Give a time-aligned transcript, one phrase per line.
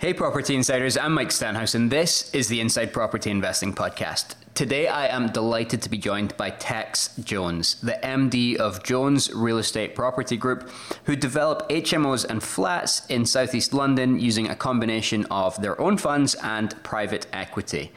[0.00, 4.34] Hey, Property Insiders, I'm Mike Stenhouse, and this is the Inside Property Investing Podcast.
[4.54, 9.58] Today, I am delighted to be joined by Tex Jones, the MD of Jones Real
[9.58, 10.70] Estate Property Group,
[11.04, 16.34] who develop HMOs and flats in southeast London using a combination of their own funds
[16.36, 17.92] and private equity.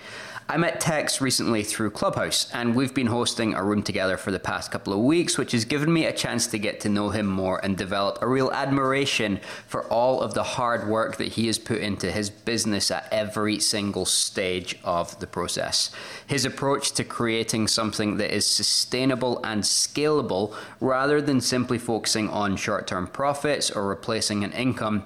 [0.49, 4.39] I met Tex recently through Clubhouse, and we've been hosting a room together for the
[4.39, 7.27] past couple of weeks, which has given me a chance to get to know him
[7.27, 11.57] more and develop a real admiration for all of the hard work that he has
[11.57, 15.91] put into his business at every single stage of the process.
[16.27, 22.57] His approach to creating something that is sustainable and scalable rather than simply focusing on
[22.57, 25.05] short term profits or replacing an income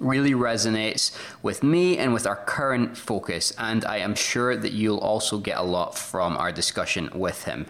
[0.00, 4.98] really resonates with me and with our current focus, and I am sure that you'll
[4.98, 7.66] also get a lot from our discussion with him.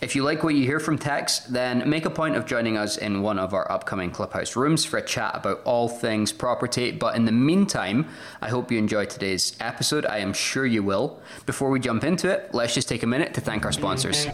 [0.00, 2.96] If you like what you hear from Tex, then make a point of joining us
[2.96, 6.90] in one of our upcoming Clubhouse rooms for a chat about all things property.
[6.90, 8.08] But in the meantime,
[8.40, 10.06] I hope you enjoy today's episode.
[10.06, 11.20] I am sure you will.
[11.46, 14.26] Before we jump into it, let's just take a minute to thank our sponsors.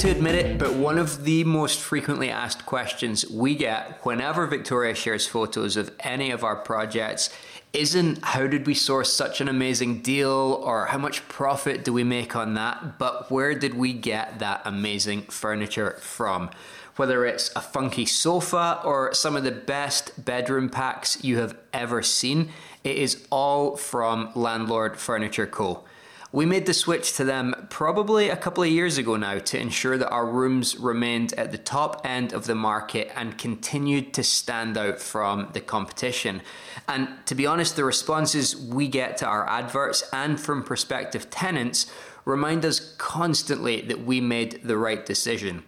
[0.00, 4.94] To admit it, but one of the most frequently asked questions we get whenever Victoria
[4.94, 7.30] shares photos of any of our projects
[7.72, 12.04] isn't how did we source such an amazing deal or how much profit do we
[12.04, 16.48] make on that, but where did we get that amazing furniture from?
[16.94, 22.02] Whether it's a funky sofa or some of the best bedroom packs you have ever
[22.02, 22.50] seen,
[22.84, 25.82] it is all from Landlord Furniture Co.
[26.30, 29.96] We made the switch to them probably a couple of years ago now to ensure
[29.96, 34.76] that our rooms remained at the top end of the market and continued to stand
[34.76, 36.42] out from the competition.
[36.86, 41.90] And to be honest, the responses we get to our adverts and from prospective tenants
[42.26, 45.62] remind us constantly that we made the right decision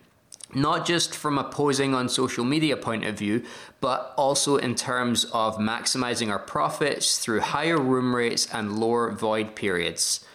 [0.53, 3.41] not just from a posing on social media point of view,
[3.81, 9.55] but also in terms of maximizing our profits through higher room rates and lower void
[9.55, 10.27] periods.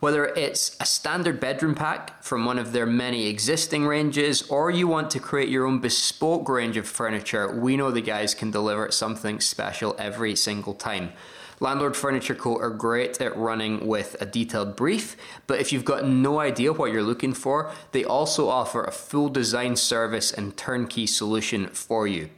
[0.00, 4.86] Whether it's a standard bedroom pack from one of their many existing ranges, or you
[4.86, 8.92] want to create your own bespoke range of furniture, we know the guys can deliver
[8.92, 11.12] something special every single time.
[11.58, 12.56] Landlord Furniture Co.
[12.58, 15.16] are great at running with a detailed brief,
[15.48, 19.28] but if you've got no idea what you're looking for, they also offer a full
[19.28, 22.30] design service and turnkey solution for you.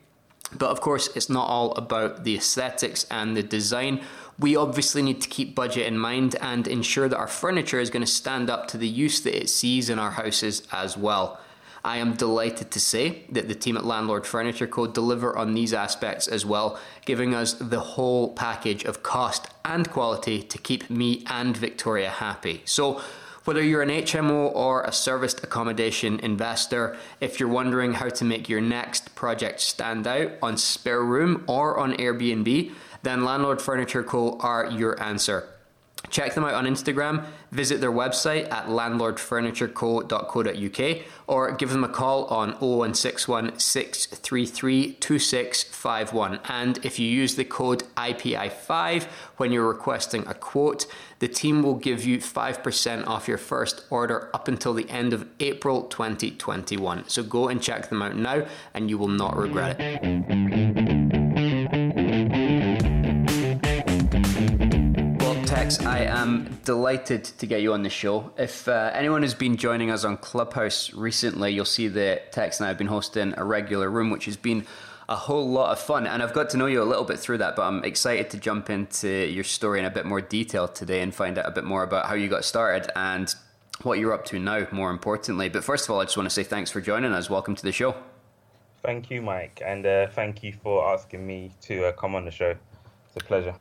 [0.56, 4.00] But of course, it's not all about the aesthetics and the design
[4.40, 8.04] we obviously need to keep budget in mind and ensure that our furniture is going
[8.04, 11.38] to stand up to the use that it sees in our houses as well.
[11.84, 14.86] I am delighted to say that the team at Landlord Furniture Co.
[14.86, 20.42] deliver on these aspects as well, giving us the whole package of cost and quality
[20.42, 22.62] to keep me and Victoria happy.
[22.64, 23.00] So,
[23.44, 28.50] whether you're an HMO or a serviced accommodation investor, if you're wondering how to make
[28.50, 32.72] your next project stand out on Spare Room or on Airbnb,
[33.02, 34.38] then Landlord Furniture Co.
[34.38, 35.48] are your answer.
[36.08, 42.24] Check them out on Instagram, visit their website at landlordfurnitureco.co.uk or give them a call
[42.24, 46.40] on 0161 633 2651.
[46.48, 49.04] And if you use the code IPI5
[49.36, 50.86] when you're requesting a quote,
[51.18, 55.28] the team will give you 5% off your first order up until the end of
[55.38, 57.08] April 2021.
[57.08, 60.99] So go and check them out now and you will not regret it.
[65.70, 68.32] Tex, I am delighted to get you on the show.
[68.36, 72.64] If uh, anyone has been joining us on Clubhouse recently, you'll see that Tex and
[72.64, 74.66] I have been hosting a regular room, which has been
[75.08, 76.08] a whole lot of fun.
[76.08, 78.38] And I've got to know you a little bit through that, but I'm excited to
[78.38, 81.62] jump into your story in a bit more detail today and find out a bit
[81.62, 83.32] more about how you got started and
[83.82, 85.50] what you're up to now, more importantly.
[85.50, 87.30] But first of all, I just want to say thanks for joining us.
[87.30, 87.94] Welcome to the show.
[88.82, 92.32] Thank you, Mike, and uh, thank you for asking me to uh, come on the
[92.32, 92.56] show.
[93.06, 93.54] It's a pleasure.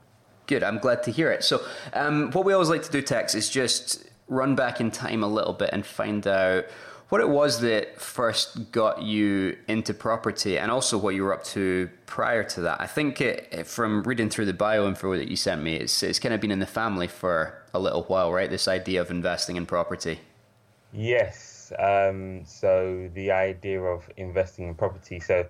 [0.49, 0.63] Good.
[0.63, 1.43] I'm glad to hear it.
[1.43, 1.61] So,
[1.93, 5.27] um, what we always like to do, Tex, is just run back in time a
[5.27, 6.65] little bit and find out
[7.09, 11.43] what it was that first got you into property and also what you were up
[11.43, 12.81] to prior to that.
[12.81, 16.17] I think it, from reading through the bio info that you sent me, it's, it's
[16.17, 18.49] kind of been in the family for a little while, right?
[18.49, 20.19] This idea of investing in property.
[20.91, 21.71] Yes.
[21.77, 25.19] Um, so, the idea of investing in property.
[25.19, 25.45] So,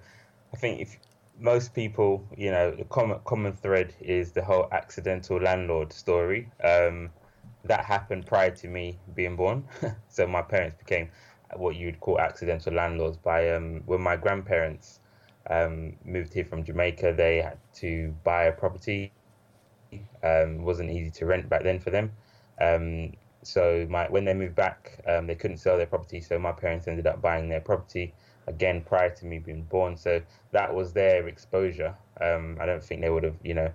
[0.54, 0.98] I think if
[1.40, 6.50] most people, you know, the common common thread is the whole accidental landlord story.
[6.64, 7.10] Um,
[7.66, 9.66] that happened prior to me being born.
[10.10, 11.10] so my parents became
[11.56, 15.00] what you'd call accidental landlords by um, when my grandparents
[15.50, 17.14] um, moved here from Jamaica.
[17.18, 19.12] They had to buy a property.
[20.24, 22.12] Um, wasn't easy to rent back then for them.
[22.62, 26.22] Um, so my when they moved back, um, they couldn't sell their property.
[26.22, 28.14] So my parents ended up buying their property
[28.50, 29.96] again prior to me being born.
[29.96, 31.96] So that was their exposure.
[32.20, 33.72] Um, I don't think they would have, you know,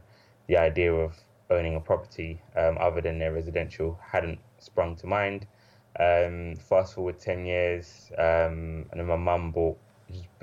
[0.48, 1.16] the idea of
[1.48, 5.46] owning a property um, other than their residential hadn't sprung to mind.
[5.98, 9.78] Um, fast forward 10 years, um, and then my mum bought,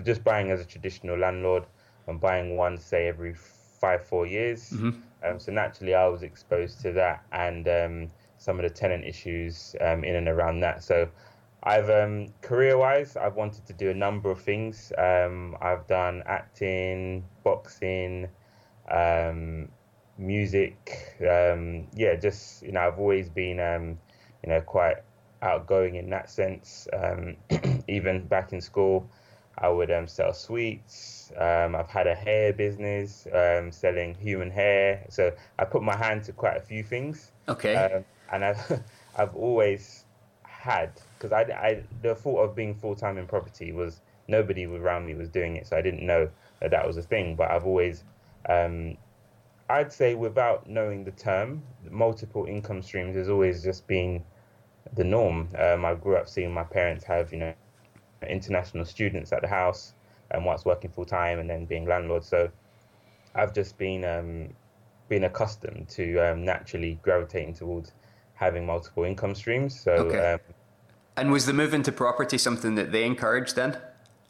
[0.03, 1.65] just buying as a traditional landlord
[2.07, 4.69] and buying one, say, every five, four years.
[4.69, 4.91] Mm-hmm.
[5.23, 9.75] Um, so naturally, I was exposed to that and um, some of the tenant issues
[9.81, 10.83] um, in and around that.
[10.83, 11.09] So
[11.63, 14.91] I've um, career-wise, I've wanted to do a number of things.
[14.97, 18.27] Um, I've done acting, boxing,
[18.89, 19.69] um,
[20.17, 21.17] music.
[21.21, 23.99] Um, yeah, just you know, I've always been um,
[24.43, 24.97] you know quite
[25.43, 26.87] outgoing in that sense.
[26.93, 27.37] Um,
[27.87, 29.07] even back in school,
[29.57, 31.31] I would sell sweets.
[31.39, 33.27] I've had a hair business,
[33.71, 35.05] selling human hair.
[35.09, 37.31] So I put my hand to quite a few things.
[37.47, 37.75] Okay.
[38.31, 38.81] and I've
[39.17, 40.00] I've always
[40.61, 45.07] had because I, I the thought of being full time in property was nobody around
[45.07, 46.29] me was doing it, so I didn't know
[46.59, 47.35] that that was a thing.
[47.35, 48.03] But I've always,
[48.47, 48.95] um,
[49.69, 54.23] I'd say, without knowing the term, multiple income streams has always just been
[54.93, 55.49] the norm.
[55.57, 57.53] Um, I grew up seeing my parents have you know
[58.27, 59.95] international students at the house
[60.29, 62.23] and once working full time and then being landlord.
[62.23, 62.51] So
[63.33, 64.49] I've just been um,
[65.09, 67.93] been accustomed to um, naturally gravitating towards
[68.41, 69.79] having multiple income streams.
[69.79, 70.33] So okay.
[70.33, 70.39] um,
[71.15, 73.77] and was the move into property something that they encouraged then?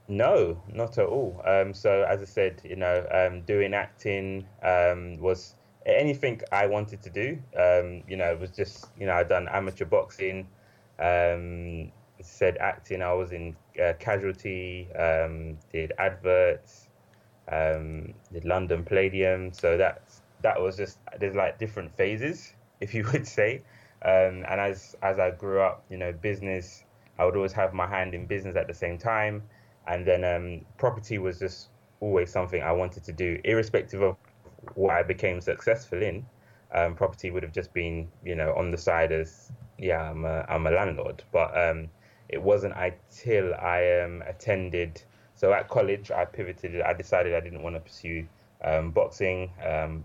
[0.07, 1.41] No, not at all.
[1.47, 5.55] Um, so as I said, you know, um, doing acting um, was
[5.85, 7.39] anything I wanted to do.
[7.57, 10.47] Um, you know, it was just you know I'd done amateur boxing.
[10.99, 11.91] Um,
[12.21, 13.01] said acting.
[13.01, 14.91] I was in uh, Casualty.
[14.93, 16.89] Um, did adverts.
[17.49, 19.53] did London Palladium.
[19.53, 20.03] So that
[20.41, 23.61] that was just there's like different phases, if you would say.
[24.03, 26.83] Um, and as as I grew up, you know, business,
[27.19, 29.43] I would always have my hand in business at the same time.
[29.87, 31.69] And then um, property was just
[31.99, 34.15] always something I wanted to do, irrespective of
[34.75, 36.25] what I became successful in.
[36.73, 40.45] Um, property would have just been, you know, on the side as, yeah, I'm a,
[40.47, 41.23] I'm a landlord.
[41.31, 41.89] But um,
[42.29, 45.03] it wasn't until I um, attended,
[45.35, 46.81] so at college, I pivoted.
[46.81, 48.27] I decided I didn't want to pursue
[48.63, 49.51] um, boxing,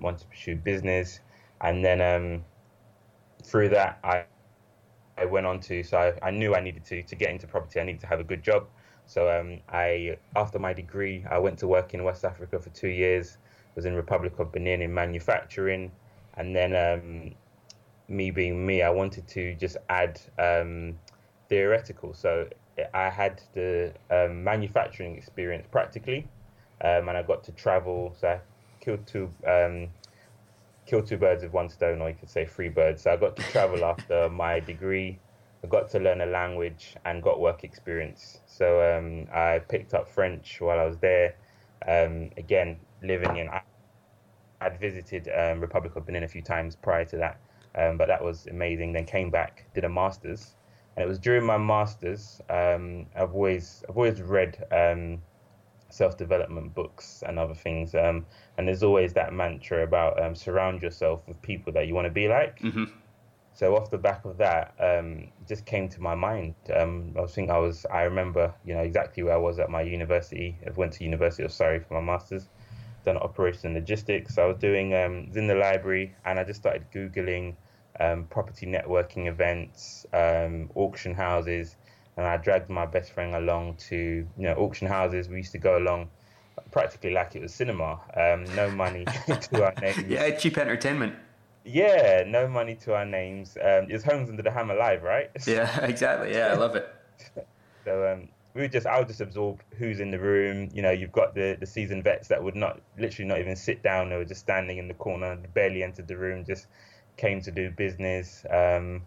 [0.01, 1.21] wanted to pursue business.
[1.61, 2.01] And then
[3.47, 4.25] through that, I
[5.19, 7.81] I went on to so I, I, knew I needed to to get into property.
[7.81, 8.67] I needed to have a good job.
[9.07, 12.89] So um, I after my degree, I went to work in West Africa for two
[12.89, 13.39] years.
[13.77, 15.93] Was in Republic of Benin in manufacturing,
[16.35, 17.35] and then um,
[18.09, 20.99] me being me, I wanted to just add um,
[21.51, 22.15] theoretical.
[22.15, 22.49] So
[22.95, 26.27] I had the um, manufacturing experience practically,
[26.83, 28.17] um, and I got to travel.
[28.19, 28.41] So I
[28.81, 29.89] killed two um,
[30.87, 33.03] kill two birds with one stone, or you could say three birds.
[33.03, 35.19] So I got to travel after my degree.
[35.65, 38.39] I got to learn a language and got work experience.
[38.47, 41.35] So um, I picked up French while I was there.
[41.87, 43.49] Um, again, living in,
[44.61, 47.41] I'd visited um, Republic of Benin a few times prior to that,
[47.75, 48.93] um, but that was amazing.
[48.93, 50.55] Then came back, did a master's,
[50.97, 52.41] and it was during my master's.
[52.49, 55.21] Um, I've always, I've always read um,
[55.89, 57.95] self development books and other things.
[57.95, 58.27] Um,
[58.59, 62.13] and there's always that mantra about um, surround yourself with people that you want to
[62.13, 62.61] be like.
[62.61, 62.85] Mm-hmm.
[63.55, 66.55] So off the back of that, um, just came to my mind.
[66.75, 69.81] Um, I think I was, I remember, you know, exactly where I was at my
[69.81, 70.59] university.
[70.67, 72.49] I went to University of Surrey for my masters,
[73.07, 74.37] done operations and logistics.
[74.37, 77.55] I was doing, um, was in the library, and I just started googling
[77.99, 81.77] um, property networking events, um, auction houses,
[82.17, 85.29] and I dragged my best friend along to you know auction houses.
[85.29, 86.09] We used to go along
[86.71, 88.01] practically like it was cinema.
[88.17, 90.05] Um, no money to our names.
[90.09, 91.15] Yeah, cheap entertainment.
[91.65, 93.57] Yeah, no money to our names.
[93.57, 95.31] Um, it's Homes Under the Hammer live, right?
[95.47, 96.33] Yeah, exactly.
[96.33, 96.89] Yeah, I love it.
[97.85, 100.71] so um, we would just, I would just absorb who's in the room.
[100.73, 103.83] You know, you've got the the seasoned vets that would not, literally not even sit
[103.83, 104.11] down.
[104.11, 106.67] They were just standing in the corner, barely entered the room, just
[107.17, 108.45] came to do business.
[108.49, 109.03] Um,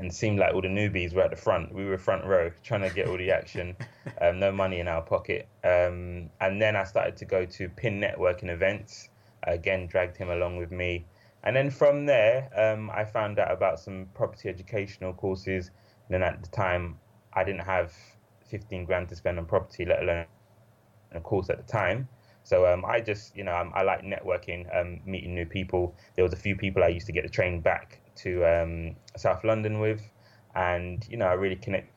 [0.00, 1.74] and seemed like all the newbies were at the front.
[1.74, 3.76] We were front row trying to get all the action,
[4.20, 5.46] um, no money in our pocket.
[5.62, 9.10] Um, and then I started to go to PIN networking events.
[9.42, 11.04] Again, dragged him along with me.
[11.44, 15.70] And then from there, um, I found out about some property educational courses.
[16.08, 16.98] And then at the time,
[17.34, 17.94] I didn't have
[18.46, 20.24] 15 grand to spend on property, let alone
[21.12, 22.08] a course at the time.
[22.42, 25.94] So um, I just, you know, um, I like networking, um, meeting new people.
[26.16, 29.44] There was a few people I used to get the train back to um, South
[29.44, 30.02] London with,
[30.54, 31.90] and you know I really connected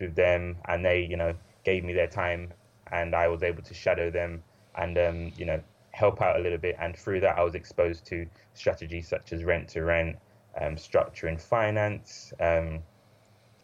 [0.00, 2.52] with them, and they you know gave me their time,
[2.90, 4.42] and I was able to shadow them,
[4.76, 5.60] and um, you know
[5.92, 9.44] help out a little bit, and through that I was exposed to strategies such as
[9.44, 10.16] rent to rent,
[10.60, 12.82] um, structure and finance, um,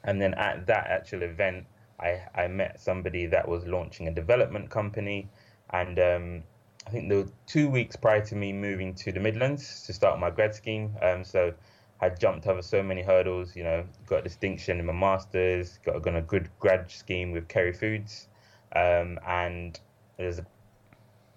[0.04, 1.66] and then at that actual event
[2.00, 5.28] I, I met somebody that was launching a development company,
[5.70, 6.42] and um,
[6.88, 10.18] I think there were two weeks prior to me moving to the Midlands to start
[10.18, 10.96] my grad scheme.
[11.02, 11.52] Um, so
[12.00, 13.54] I jumped over so many hurdles.
[13.54, 17.74] You know, got distinction in my masters, got, got a good grad scheme with Kerry
[17.74, 18.28] Foods,
[18.74, 19.78] um, and
[20.16, 20.46] there's a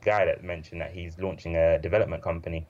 [0.05, 2.65] guy that mentioned that he's launching a development company,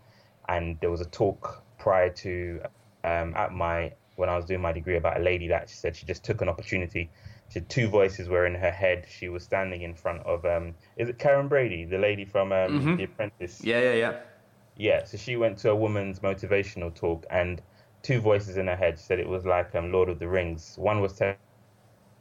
[0.50, 2.62] and there was a talk prior to
[3.04, 5.96] um, at my when I was doing my degree about a lady that she said
[5.96, 7.12] she just took an opportunity.
[7.52, 9.06] She had two voices were in her head.
[9.10, 12.80] She was standing in front of um, is it Karren Brady, the lady from um,
[12.80, 12.96] mm-hmm.
[12.96, 13.62] The Apprentice?
[13.62, 14.20] Yeah, yeah, yeah.
[14.78, 17.62] Yeah, so she went to a woman's motivational talk, and
[18.04, 20.78] two voices in her head said it was like um, Lord of the Rings.
[20.78, 21.36] One was telling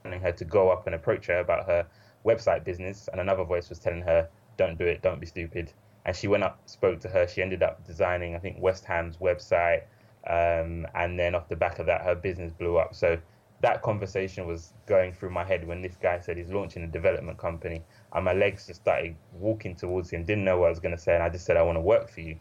[0.04, 1.86] her to go up and approach her about her
[2.26, 5.72] website business, and another voice was telling her, "Don't do it, don't be stupid."
[6.06, 7.28] And she went up, spoke to her.
[7.28, 9.82] She ended up designing, I think, West Ham's website,
[10.26, 12.96] um, and then off the back of that, her business blew up.
[12.96, 13.16] So
[13.60, 17.38] that conversation was going through my head when this guy said he's launching a development
[17.38, 20.24] company, and my legs just started walking towards him.
[20.24, 21.82] Didn't know what I was going to say, and I just said, "I want to
[21.82, 22.38] work for you."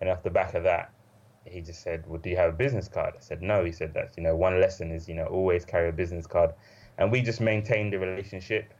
[0.00, 0.90] And off the back of that,
[1.44, 3.92] he just said, "Well, do you have a business card?" I said, "No." He said,
[3.92, 6.54] "That's you know one lesson is you know always carry a business card,"
[6.98, 8.72] and we just maintained the relationship.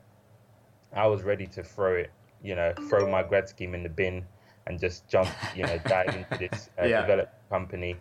[0.95, 2.11] I was ready to throw it,
[2.43, 4.27] you know, throw my grad scheme in the bin
[4.67, 7.01] and just jump, you know, dive into this uh, yeah.
[7.01, 7.97] development company,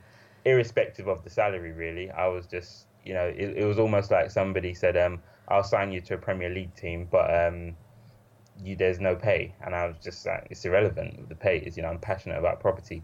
[0.45, 1.71] irrespective of the salary.
[1.71, 5.63] Really, I was just, you know, it, it was almost like somebody said, um, "I'll
[5.63, 7.75] sign you to a Premier League team, but um,
[8.63, 11.29] you there's no pay," and I was just like, "It's irrelevant.
[11.29, 13.03] The pay is, you know, I'm passionate about property."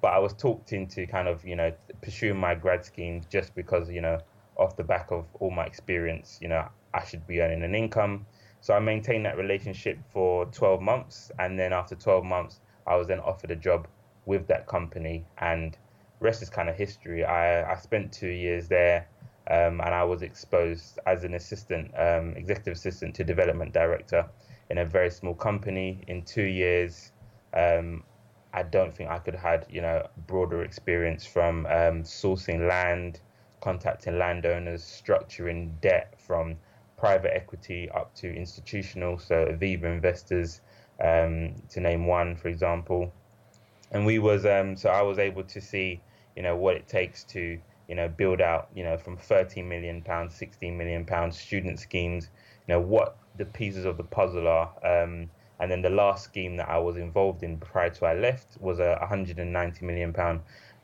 [0.00, 3.90] but I was talked into kind of you know pursuing my grad scheme just because
[3.90, 4.18] you know
[4.56, 8.26] off the back of all my experience, you know I should be earning an income.
[8.60, 13.06] So I maintained that relationship for 12 months, and then after 12 months, I was
[13.06, 13.86] then offered a job
[14.26, 15.76] with that company, and
[16.18, 17.24] rest is kind of history.
[17.24, 19.08] I I spent two years there.
[19.50, 24.26] Um, and I was exposed as an assistant, um, executive assistant to development director
[24.68, 26.04] in a very small company.
[26.06, 27.12] In two years,
[27.54, 28.04] um,
[28.52, 33.20] I don't think I could have had, you know, broader experience from um, sourcing land,
[33.60, 36.56] contacting landowners, structuring debt from
[36.98, 40.60] private equity up to institutional, so Aviva investors,
[41.02, 43.12] um, to name one, for example.
[43.92, 46.00] And we was um, so I was able to see,
[46.36, 50.02] you know, what it takes to, you know, build out, you know, from 13 million
[50.02, 52.28] pounds, 16 million pounds student schemes,
[52.66, 54.70] you know, what the pieces of the puzzle are.
[54.84, 55.30] Um,
[55.60, 58.78] and then the last scheme that I was involved in prior to I left was
[58.78, 60.40] a 190 million pound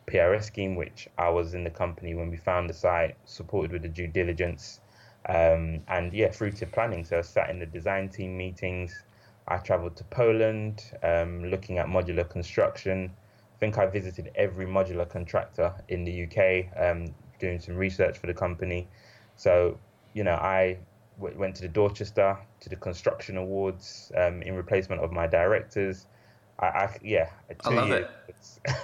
[0.06, 3.82] PRS scheme, which I was in the company when we found the site, supported with
[3.82, 4.80] the due diligence,
[5.28, 7.04] um, and yeah, through to planning.
[7.04, 9.04] So I sat in the design team meetings.
[9.46, 13.12] I travelled to Poland, um, looking at modular construction.
[13.64, 17.06] I think I visited every modular contractor in the UK, um,
[17.40, 18.86] doing some research for the company.
[19.36, 19.78] So
[20.12, 20.76] you know, I
[21.16, 26.08] went to the Dorchester to the construction awards um, in replacement of my directors.
[26.58, 27.30] I, I yeah,
[27.64, 28.06] I love years.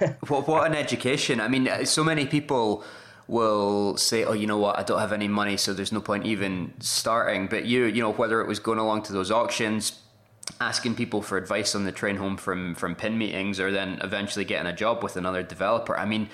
[0.00, 0.16] it.
[0.28, 1.42] what what an education!
[1.42, 2.82] I mean, so many people
[3.28, 4.78] will say, "Oh, you know what?
[4.78, 8.12] I don't have any money, so there's no point even starting." But you, you know,
[8.12, 10.00] whether it was going along to those auctions,
[10.60, 14.44] asking people for advice on the train home from from PIN meetings, or then eventually
[14.44, 15.96] getting a job with another developer.
[15.98, 16.28] I mean,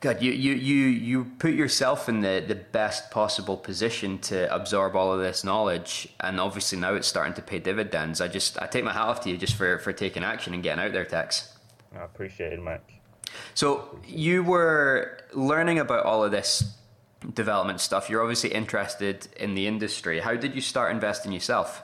[0.00, 4.94] God, you, you, you, you put yourself in the, the best possible position to absorb
[4.94, 8.20] all of this knowledge, and obviously now it's starting to pay dividends.
[8.20, 10.62] I just I take my hat off to you just for, for taking action and
[10.62, 11.56] getting out there, Tex.
[11.96, 13.00] I appreciate it, Mike.
[13.54, 16.76] So you were learning about all of this
[17.34, 18.08] development stuff.
[18.08, 20.20] You're obviously interested in the industry.
[20.20, 21.82] How did you start investing yourself?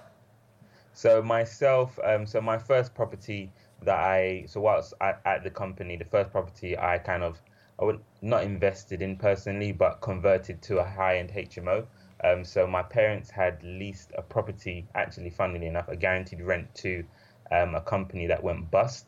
[0.94, 3.50] So myself, um, so my first property
[3.82, 7.42] that I so whilst at, at the company, the first property I kind of
[7.78, 11.86] I would not invested in personally, but converted to a high-end HMO.
[12.22, 17.04] Um, so my parents had leased a property, actually, funnily enough, a guaranteed rent to
[17.50, 19.06] um, a company that went bust.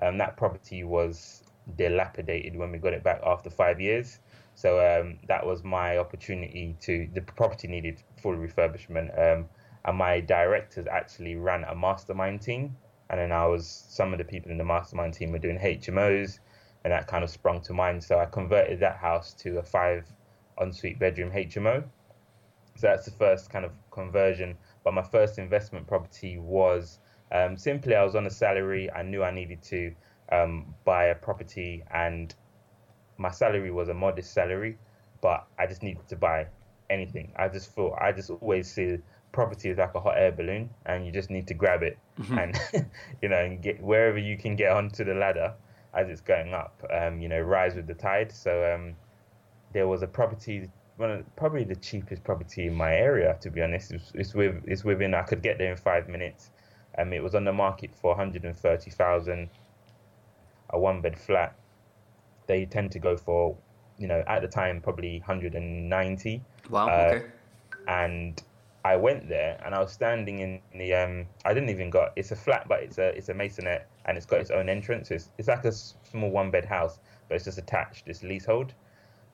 [0.00, 1.44] Um, that property was
[1.76, 4.18] dilapidated when we got it back after five years.
[4.54, 7.08] So um, that was my opportunity to.
[7.12, 9.48] The property needed full refurbishment, um,
[9.86, 12.76] and my directors actually ran a mastermind team.
[13.08, 16.40] And then I was some of the people in the mastermind team were doing HMOs
[16.84, 18.02] and that kind of sprung to mind.
[18.02, 20.06] So I converted that house to a five
[20.60, 21.84] ensuite bedroom HMO.
[22.76, 24.56] So that's the first kind of conversion.
[24.84, 26.98] But my first investment property was
[27.32, 28.90] um, simply I was on a salary.
[28.90, 29.94] I knew I needed to
[30.30, 32.34] um, buy a property, and
[33.18, 34.78] my salary was a modest salary,
[35.20, 36.48] but I just needed to buy
[36.90, 37.32] anything.
[37.36, 38.98] I just thought I just always see
[39.32, 42.38] property is like a hot air balloon, and you just need to grab it mm-hmm.
[42.38, 42.60] and
[43.22, 45.54] you know and get wherever you can get onto the ladder
[45.96, 48.30] as it's going up, um, you know, rise with the tide.
[48.30, 48.94] So um,
[49.72, 53.36] there was a property one of, probably the cheapest property in my area.
[53.40, 56.50] To be honest, it's, it's with it's within I could get there in five minutes.
[56.98, 59.50] Um, it was on the market for 130,000,
[60.70, 61.54] a one bed flat.
[62.46, 63.56] They tend to go for,
[63.98, 66.42] you know, at the time probably 190.
[66.70, 66.88] Wow.
[66.88, 67.26] Uh, okay.
[67.86, 68.42] And
[68.86, 72.30] I went there and I was standing in the um I didn't even got it's
[72.30, 75.10] a flat but it's a it's a maisonette and it's got its own entrance.
[75.10, 78.08] It's it's like a small one bed house but it's just attached.
[78.08, 78.74] It's leasehold.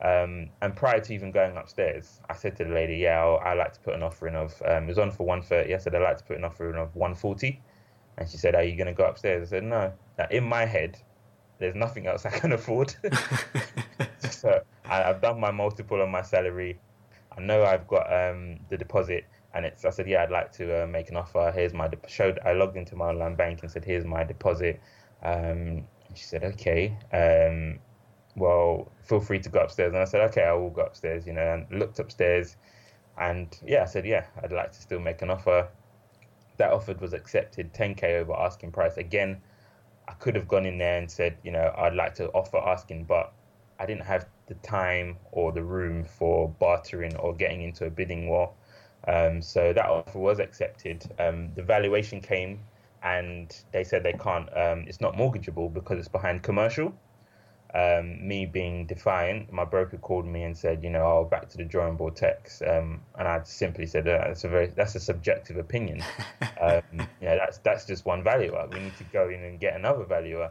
[0.00, 3.73] Um, and prior to even going upstairs, I said to the lady, "Yeah, i like
[3.75, 4.61] to put an offering of.
[4.66, 5.75] Um, it was on for one thirty.
[5.75, 7.62] I said I'd like to put an offering of one forty,
[8.18, 10.64] and she said, "Are you going to go upstairs?" I said, "No." Now, in my
[10.64, 10.99] head,
[11.59, 12.94] there's nothing else I can afford.
[14.18, 16.80] so I, have done my multiple on my salary.
[17.37, 19.85] I know I've got um, the deposit, and it's.
[19.85, 21.52] I said, "Yeah, I'd like to uh, make an offer.
[21.54, 22.38] Here's my de- showed.
[22.44, 24.80] I logged into my online bank and said, "Here's my deposit."
[25.23, 27.80] Um, she said, "Okay." Um,
[28.37, 29.92] well, feel free to go upstairs.
[29.92, 32.56] And I said, okay, I will go upstairs, you know, and looked upstairs.
[33.18, 35.68] And yeah, I said, yeah, I'd like to still make an offer.
[36.56, 38.97] That offer was accepted, 10K over asking price.
[38.97, 39.42] Again,
[40.09, 43.04] I could have gone in there and said, you know, I'd like to offer asking,
[43.04, 43.32] but
[43.78, 48.28] I didn't have the time or the room for bartering or getting into a bidding
[48.28, 48.52] war.
[49.06, 51.04] Um, so that offer was accepted.
[51.18, 52.61] Um, the valuation came
[53.02, 56.94] and they said they can't, um, it's not mortgageable because it's behind commercial
[57.75, 61.56] um, me being defiant, my broker called me and said, you know, I'll back to
[61.56, 65.56] the drawing board Tex, um, and I simply said that's a very that's a subjective
[65.56, 66.02] opinion.
[66.61, 68.68] um, you know, that's that's just one valuer.
[68.71, 70.50] We need to go in and get another valuer.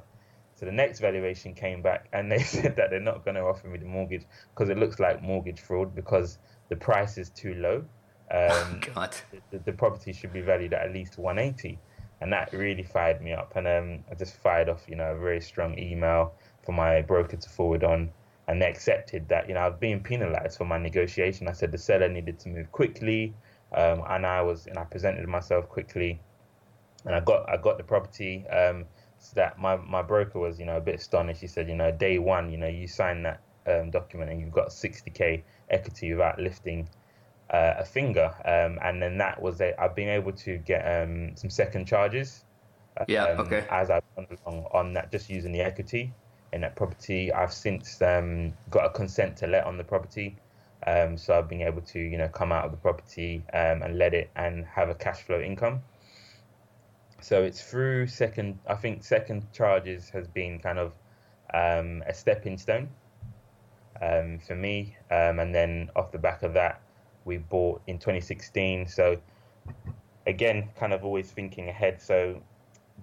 [0.55, 3.67] So the next valuation came back, and they said that they're not going to offer
[3.67, 6.39] me the mortgage because it looks like mortgage fraud because
[6.69, 7.85] the price is too low.
[8.33, 9.15] Oh, God.
[9.51, 11.77] The, the, property should be valued at at least 180,
[12.21, 13.53] and that really fired me up.
[13.55, 16.33] And um, I just fired off, you know, a very strong email
[16.63, 18.09] for my broker to forward on,
[18.47, 21.47] and they accepted that you know I was being penalised for my negotiation.
[21.47, 23.33] I said the seller needed to move quickly,
[23.73, 26.19] um, and I was and I presented myself quickly,
[27.05, 28.45] and I got I got the property.
[28.47, 28.85] Um,
[29.23, 31.41] so that my, my broker was you know a bit astonished.
[31.41, 34.51] He said you know day one you know you signed that um, document and you've
[34.51, 36.89] got 60k equity without lifting
[37.51, 39.75] uh, a finger, um, and then that was it.
[39.77, 42.45] I've been able to get um, some second charges.
[43.07, 43.25] Yeah.
[43.25, 43.65] Um, okay.
[43.69, 46.13] As I've gone along on that, just using the equity
[46.53, 47.31] in that property.
[47.31, 50.37] I've since um, got a consent to let on the property,
[50.87, 53.97] um, so I've been able to you know come out of the property um, and
[53.97, 55.81] let it and have a cash flow income.
[57.21, 58.59] So it's through second.
[58.67, 60.93] I think second charges has been kind of
[61.53, 62.89] um, a stepping stone
[64.01, 66.81] um, for me, um, and then off the back of that,
[67.25, 68.87] we bought in 2016.
[68.87, 69.17] So
[70.27, 72.01] again, kind of always thinking ahead.
[72.01, 72.41] So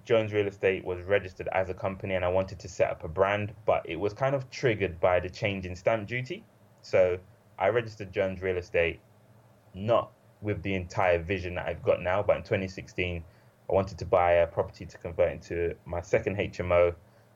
[0.05, 3.07] Jones Real Estate was registered as a company and I wanted to set up a
[3.07, 6.43] brand, but it was kind of triggered by the change in stamp duty.
[6.81, 7.17] So
[7.57, 8.99] I registered Jones Real Estate
[9.73, 13.23] not with the entire vision that I've got now, but in 2016,
[13.69, 16.95] I wanted to buy a property to convert into my second HMO.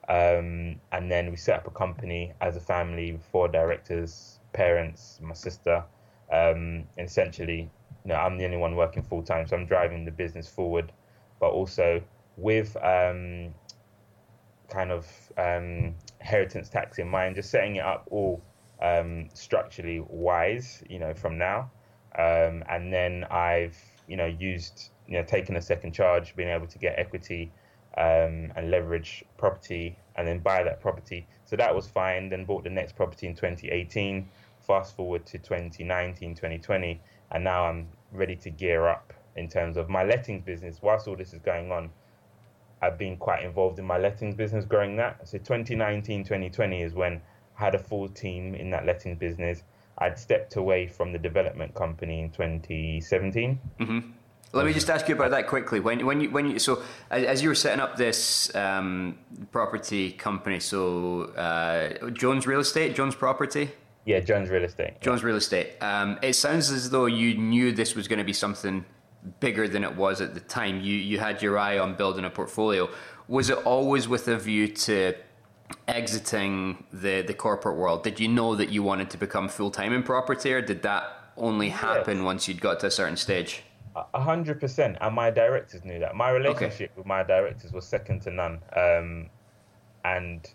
[0.09, 5.33] Um, and then we set up a company as a family, four directors, parents, my
[5.33, 5.83] sister.
[6.31, 7.69] Um, essentially,
[8.03, 10.91] you know, I'm the only one working full time, so I'm driving the business forward,
[11.39, 12.01] but also
[12.37, 13.53] with um,
[14.69, 15.05] kind of
[15.37, 18.41] um, inheritance tax in mind, just setting it up all
[18.81, 21.71] um, structurally wise, you know, from now.
[22.17, 26.67] Um, and then I've, you know, used, you know, taken a second charge, being able
[26.67, 27.51] to get equity
[27.97, 31.27] um, and leverage property and then buy that property.
[31.45, 32.29] So that was fine.
[32.29, 34.29] Then bought the next property in 2018.
[34.65, 39.89] Fast forward to 2019, 2020, and now I'm ready to gear up in terms of
[39.89, 40.79] my lettings business.
[40.81, 41.89] Whilst all this is going on,
[42.81, 45.27] I've been quite involved in my lettings business growing that.
[45.27, 47.21] So 2019, 2020 is when
[47.57, 49.63] I had a full team in that lettings business.
[49.97, 53.59] I'd stepped away from the development company in 2017.
[53.79, 53.99] Mm-hmm.
[54.53, 55.79] Let me just ask you about that quickly.
[55.79, 59.17] When when you when you so as you were setting up this um,
[59.51, 63.71] property company, so uh, Jones Real Estate, Jones Property.
[64.05, 64.99] Yeah, Jones Real Estate.
[65.01, 65.27] Jones yeah.
[65.27, 65.81] Real Estate.
[65.81, 68.85] Um, it sounds as though you knew this was going to be something
[69.39, 70.81] bigger than it was at the time.
[70.81, 72.89] You you had your eye on building a portfolio.
[73.27, 75.15] Was it always with a view to
[75.87, 78.03] exiting the the corporate world?
[78.03, 81.03] Did you know that you wanted to become full time in property, or did that
[81.37, 82.25] only happen yes.
[82.25, 83.63] once you'd got to a certain stage?
[83.95, 86.15] A hundred percent, and my directors knew that.
[86.15, 86.97] My relationship okay.
[86.97, 88.59] with my directors was second to none.
[88.75, 89.29] Um,
[90.03, 90.45] and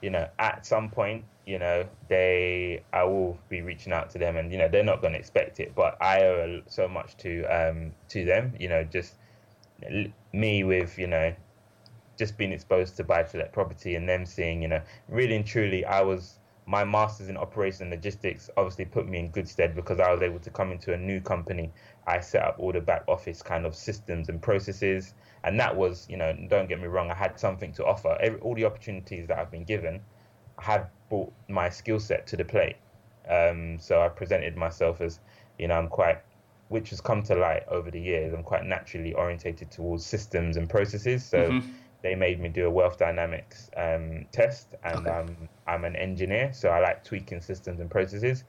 [0.00, 4.36] you know, at some point, you know, they I will be reaching out to them,
[4.36, 7.42] and you know, they're not going to expect it, but I owe so much to
[7.44, 8.54] um to them.
[8.60, 9.16] You know, just
[10.32, 11.34] me with you know,
[12.16, 15.44] just being exposed to buy to let property, and them seeing you know, really and
[15.44, 19.74] truly, I was my master's in operation and logistics obviously put me in good stead
[19.74, 21.72] because I was able to come into a new company.
[22.06, 26.06] I set up all the back office kind of systems and processes, and that was,
[26.08, 28.16] you know, don't get me wrong, I had something to offer.
[28.20, 30.00] Every, all the opportunities that I've been given,
[30.58, 32.76] I have brought my skill set to the plate.
[33.28, 35.20] Um, so I presented myself as,
[35.58, 36.22] you know, I'm quite,
[36.68, 38.32] which has come to light over the years.
[38.32, 41.24] I'm quite naturally orientated towards systems and processes.
[41.24, 41.50] So.
[41.50, 41.70] Mm-hmm
[42.02, 45.10] they made me do a wealth dynamics um, test, and okay.
[45.10, 48.44] I'm I'm an engineer, so I like tweaking systems and processes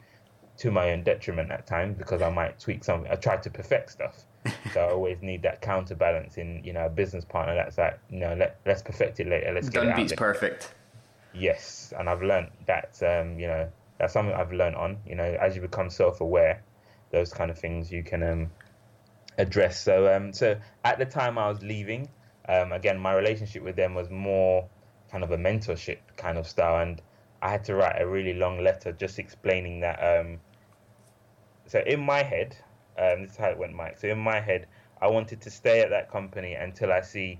[0.57, 3.11] to my own detriment at times because I might tweak something.
[3.11, 4.25] I try to perfect stuff,
[4.73, 8.19] so I always need that counterbalance in you know a business partner that's like you
[8.19, 9.51] know let let's perfect it later.
[9.53, 10.73] Let's get Done it beats perfect.
[11.33, 14.97] Yes, and I've learned that um, you know that's something I've learned on.
[15.05, 16.63] You know, as you become self-aware,
[17.11, 18.51] those kind of things you can um,
[19.37, 19.81] address.
[19.81, 22.09] So um, so at the time I was leaving.
[22.49, 24.67] Um, again, my relationship with them was more
[25.11, 27.01] kind of a mentorship kind of style, and
[27.41, 29.99] I had to write a really long letter just explaining that.
[29.99, 30.39] Um,
[31.67, 32.57] so in my head,
[32.97, 33.99] um, this is how it went, Mike.
[33.99, 34.67] So in my head,
[35.01, 37.39] I wanted to stay at that company until I see,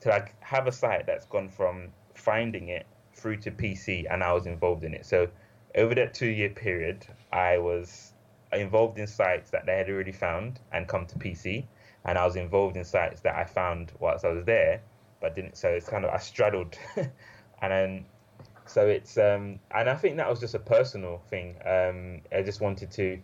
[0.00, 4.32] till I have a site that's gone from finding it through to PC, and I
[4.32, 5.04] was involved in it.
[5.04, 5.28] So
[5.74, 8.12] over that two-year period, I was
[8.52, 11.64] involved in sites that they had already found and come to PC
[12.06, 14.80] and I was involved in sites that I found whilst I was there,
[15.20, 15.56] but didn't.
[15.56, 17.10] So it's kind of I straddled, and
[17.60, 18.04] then
[18.64, 21.56] so it's um, and I think that was just a personal thing.
[21.66, 23.20] Um, I just wanted to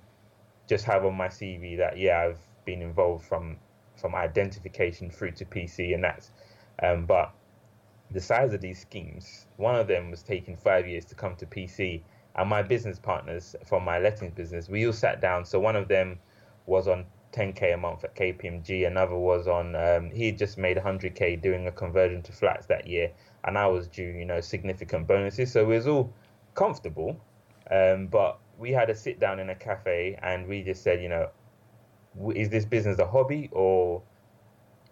[0.69, 3.57] just have on my CV that yeah I've been involved from
[3.97, 6.33] from identification through to PC, and that's
[6.83, 7.33] um, but
[8.13, 9.47] the size of these schemes.
[9.57, 12.03] One of them was taking five years to come to PC,
[12.37, 15.45] and my business partners from my lettings business, we all sat down.
[15.45, 16.19] So one of them
[16.67, 18.87] was on 10k a month at KPMG.
[18.87, 23.11] Another was on um, he just made 100k doing a conversion to flats that year,
[23.45, 25.53] and I was due you know significant bonuses.
[25.53, 26.13] So it was all
[26.55, 27.21] comfortable,
[27.71, 31.09] um, but we had a sit down in a cafe and we just said, you
[31.09, 31.29] know,
[32.35, 34.03] is this business a hobby or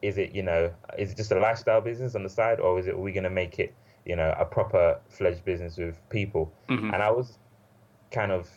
[0.02, 2.86] is it you know is it just a lifestyle business on the side or is
[2.86, 3.74] it are we going to make it
[4.06, 6.52] you know a proper fledged business with people?
[6.68, 6.94] Mm-hmm.
[6.94, 7.38] And I was
[8.10, 8.48] kind of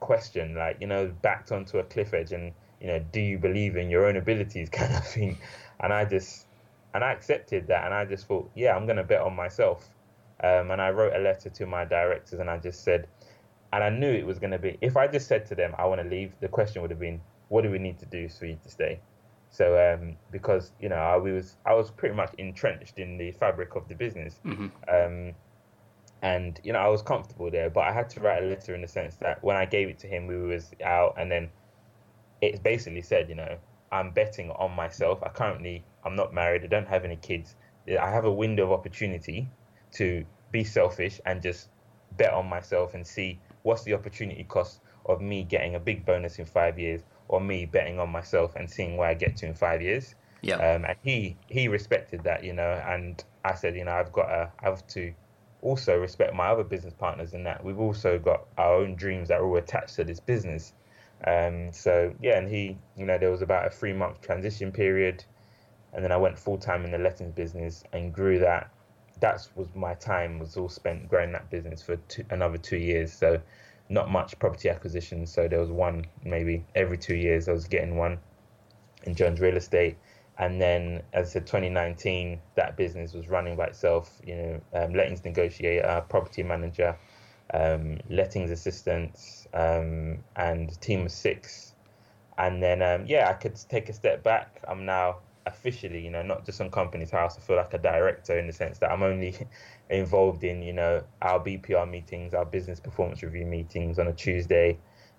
[0.00, 3.76] questioned like you know backed onto a cliff edge and you know, do you believe
[3.76, 5.38] in your own abilities kind of thing.
[5.80, 6.46] And I just,
[6.94, 7.84] and I accepted that.
[7.84, 9.88] And I just thought, yeah, I'm going to bet on myself.
[10.42, 13.08] Um, and I wrote a letter to my directors and I just said,
[13.72, 15.84] and I knew it was going to be, if I just said to them, I
[15.86, 18.46] want to leave, the question would have been, what do we need to do for
[18.46, 19.00] you to stay?
[19.50, 23.74] So, um, because, you know, I was, I was pretty much entrenched in the fabric
[23.76, 24.40] of the business.
[24.44, 24.66] Mm-hmm.
[24.88, 25.34] Um,
[26.20, 28.82] and, you know, I was comfortable there, but I had to write a letter in
[28.82, 31.48] the sense that when I gave it to him, we was out and then
[32.40, 33.56] it basically said, you know,
[33.90, 35.22] I'm betting on myself.
[35.22, 36.64] I currently, I'm not married.
[36.64, 37.54] I don't have any kids.
[37.88, 39.48] I have a window of opportunity
[39.92, 41.68] to be selfish and just
[42.16, 46.38] bet on myself and see what's the opportunity cost of me getting a big bonus
[46.38, 49.54] in five years or me betting on myself and seeing where I get to in
[49.54, 50.14] five years.
[50.42, 50.56] Yeah.
[50.56, 54.26] Um, and he he respected that, you know, and I said, you know, I've got
[54.26, 55.12] to, I have to
[55.62, 59.40] also respect my other business partners in that we've also got our own dreams that
[59.40, 60.72] are all attached to this business.
[61.26, 65.24] Um, so yeah, and he, you know, there was about a three month transition period,
[65.92, 68.70] and then I went full time in the lettings business and grew that.
[69.20, 73.12] That was my time was all spent growing that business for two, another two years.
[73.12, 73.40] So
[73.88, 75.26] not much property acquisition.
[75.26, 78.18] So there was one maybe every two years I was getting one
[79.04, 79.96] in Jones Real Estate.
[80.38, 84.20] And then, as I said, 2019, that business was running by itself.
[84.24, 86.96] You know, um, lettings negotiator, property manager,
[87.52, 91.74] um, lettings assistants, um, and team of six.
[92.36, 94.60] And then, um, yeah, I could take a step back.
[94.68, 97.36] I'm now officially, you know, not just on Companies House.
[97.36, 99.34] I feel like a director in the sense that I'm only
[99.90, 104.78] involved in, you know, our BPR meetings, our business performance review meetings on a Tuesday,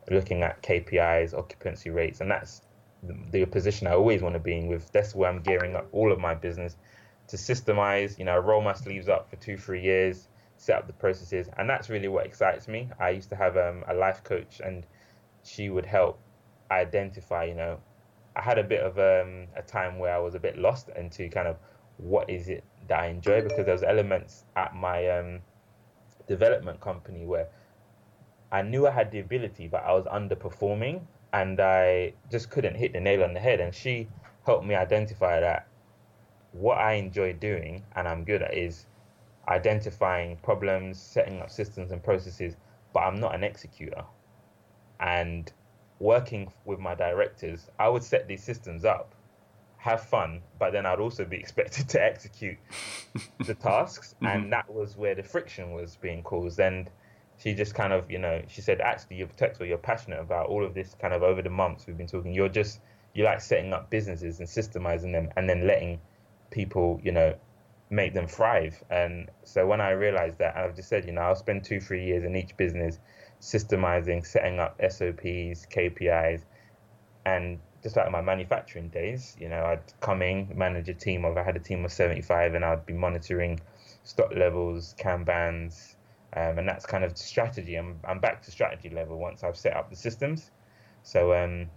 [0.09, 2.61] looking at KPIs, occupancy rates, and that's
[3.31, 4.67] the, position I always want to be in.
[4.67, 6.77] With that's where I'm gearing up all of my business
[7.27, 8.19] to systemize.
[8.19, 10.27] You know, roll my sleeves up for two, three years
[10.57, 12.89] set up the processes, and that's really what excites me.
[12.99, 14.85] I used to have um, a life coach, and
[15.43, 16.19] she would help
[16.69, 17.45] identify.
[17.45, 17.79] You know,
[18.35, 21.11] I had a bit of um, a time where I was a bit lost and
[21.13, 21.57] to kind of
[21.99, 25.39] what is it that I enjoy because there was elements at my um,
[26.27, 27.47] development company where
[28.51, 31.01] I knew I had the ability, but I was underperforming,
[31.33, 33.59] and I just couldn't hit the nail on the head.
[33.59, 34.07] And she
[34.45, 35.67] helped me identify that
[36.51, 38.87] what I enjoy doing and I'm good at is
[39.47, 42.55] identifying problems, setting up systems and processes,
[42.93, 44.03] but I'm not an executor.
[44.99, 45.51] And
[45.99, 49.13] working with my directors, I would set these systems up,
[49.79, 52.57] have fun, but then I'd also be expected to execute
[53.45, 54.13] the tasks.
[54.15, 54.25] Mm-hmm.
[54.27, 56.59] And that was where the friction was being caused.
[56.59, 56.89] And
[57.37, 60.65] she just kind of, you know, she said, actually, you're Texel, you're passionate about all
[60.65, 62.33] of this kind of over the months we've been talking.
[62.33, 62.81] You're just,
[63.13, 65.99] you like setting up businesses and systemizing them and then letting
[66.51, 67.35] people, you know,
[67.89, 68.83] make them thrive.
[68.89, 72.05] And so when I realized that, I've just said, you know, I'll spend two, three
[72.05, 72.99] years in each business
[73.41, 76.43] systemizing, setting up SOPs, KPIs,
[77.25, 81.37] and just like my manufacturing days, you know, I'd come in, manage a team of,
[81.37, 83.59] I had a team of 75 and I'd be monitoring
[84.03, 85.95] stock levels, Kanbans,
[86.35, 87.75] um, and that's kind of strategy.
[87.75, 90.51] I'm, I'm back to strategy level once I've set up the systems.
[91.03, 91.69] So um,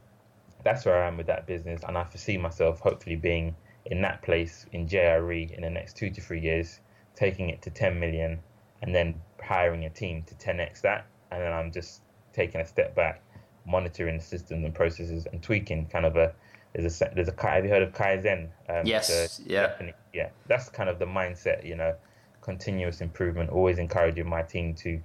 [0.64, 1.82] that's where I am with that business.
[1.86, 3.54] And I foresee myself hopefully being
[3.86, 6.80] in that place in JRE in the next two to three years,
[7.14, 8.40] taking it to 10 million
[8.82, 11.06] and then hiring a team to 10x that.
[11.30, 13.22] And then I'm just taking a step back,
[13.66, 16.32] monitoring systems and processes and tweaking kind of a
[16.74, 18.48] there's a there's a have you heard of Kaizen?
[18.68, 19.40] Um, yes.
[19.44, 19.66] yeah.
[19.68, 20.30] Japanese, yeah.
[20.46, 21.94] That's kind of the mindset, you know,
[22.40, 23.50] continuous improvement.
[23.50, 25.00] Always encouraging my team to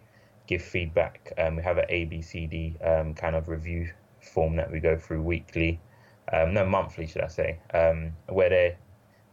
[0.47, 1.33] give feedback.
[1.37, 3.89] Um, we have an ABCD um, kind of review
[4.21, 5.79] form that we go through weekly,
[6.31, 8.77] um, no monthly, should I say, um, where their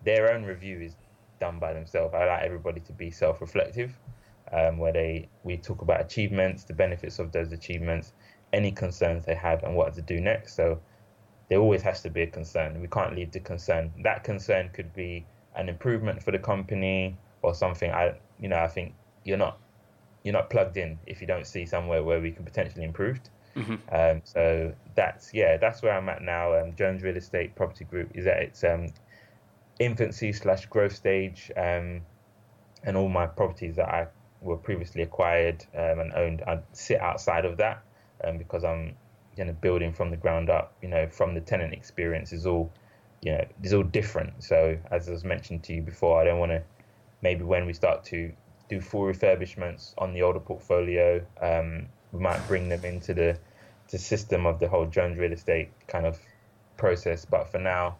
[0.04, 0.96] their own review is
[1.40, 2.14] done by themselves.
[2.14, 3.96] I like everybody to be self-reflective,
[4.52, 8.12] um, where they we talk about achievements, the benefits of those achievements,
[8.54, 10.54] any concerns they have, and what to do next.
[10.54, 10.80] So
[11.48, 12.80] there always has to be a concern.
[12.80, 13.92] We can't leave the concern.
[14.02, 17.90] That concern could be an improvement for the company or something.
[17.90, 19.58] I you know I think you're not
[20.22, 23.20] you're not plugged in if you don't see somewhere where we can potentially improve.
[23.56, 23.74] Mm-hmm.
[23.92, 26.58] Um, so that's yeah, that's where I'm at now.
[26.58, 28.86] Um, Jones Real Estate Property Group is at its um,
[29.78, 32.00] infancy slash growth stage, um,
[32.84, 34.06] and all my properties that I
[34.40, 37.82] were previously acquired um, and owned, I sit outside of that
[38.22, 38.96] um, because I'm
[39.37, 40.74] you know building from the ground up.
[40.83, 42.72] You know, from the tenant experience is all
[43.22, 44.42] you know is all different.
[44.42, 46.62] So as I was mentioned to you before, I don't want to
[47.22, 48.33] maybe when we start to
[48.68, 51.24] do full refurbishments on the older portfolio.
[51.40, 53.38] Um, we might bring them into the
[53.90, 56.18] the system of the whole Jones real estate kind of
[56.77, 57.24] process.
[57.24, 57.96] But for now,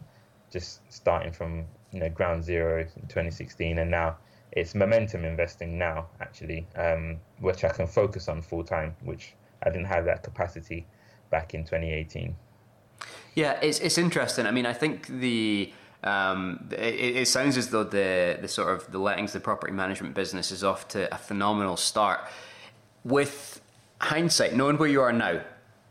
[0.51, 4.17] just starting from you know ground zero in 2016, and now
[4.51, 9.33] it's momentum investing now actually, um, which I can focus on full time, which
[9.65, 10.85] I didn't have that capacity
[11.29, 12.35] back in 2018.
[13.33, 14.45] Yeah, it's it's interesting.
[14.45, 15.73] I mean, I think the
[16.03, 20.13] um, it, it, sounds as though the the sort of the lettings, the property management
[20.13, 22.21] business is off to a phenomenal start.
[23.03, 23.61] With
[23.99, 25.41] hindsight, knowing where you are now,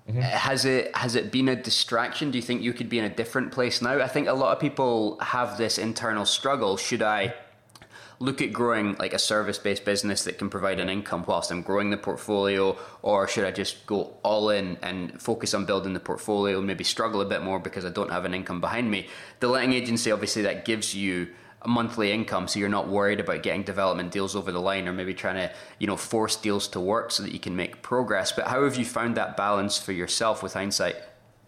[0.09, 0.21] mm-hmm.
[0.21, 2.31] has it has it been a distraction?
[2.31, 4.01] Do you think you could be in a different place now?
[4.01, 6.77] I think a lot of people have this internal struggle.
[6.77, 7.35] Should I
[8.25, 11.63] look at growing like a service based business that can provide an income whilst I'm
[11.63, 16.01] growing the portfolio, or should I just go all in and focus on building the
[16.01, 19.09] portfolio and maybe struggle a bit more because I don't have an income behind me?
[19.41, 21.29] The letting agency obviously that gives you
[21.63, 24.93] a monthly income so you're not worried about getting development deals over the line or
[24.93, 28.33] maybe trying to you know force deals to work so that you can make progress
[28.33, 30.97] but how have you found that balance for yourself with hindsight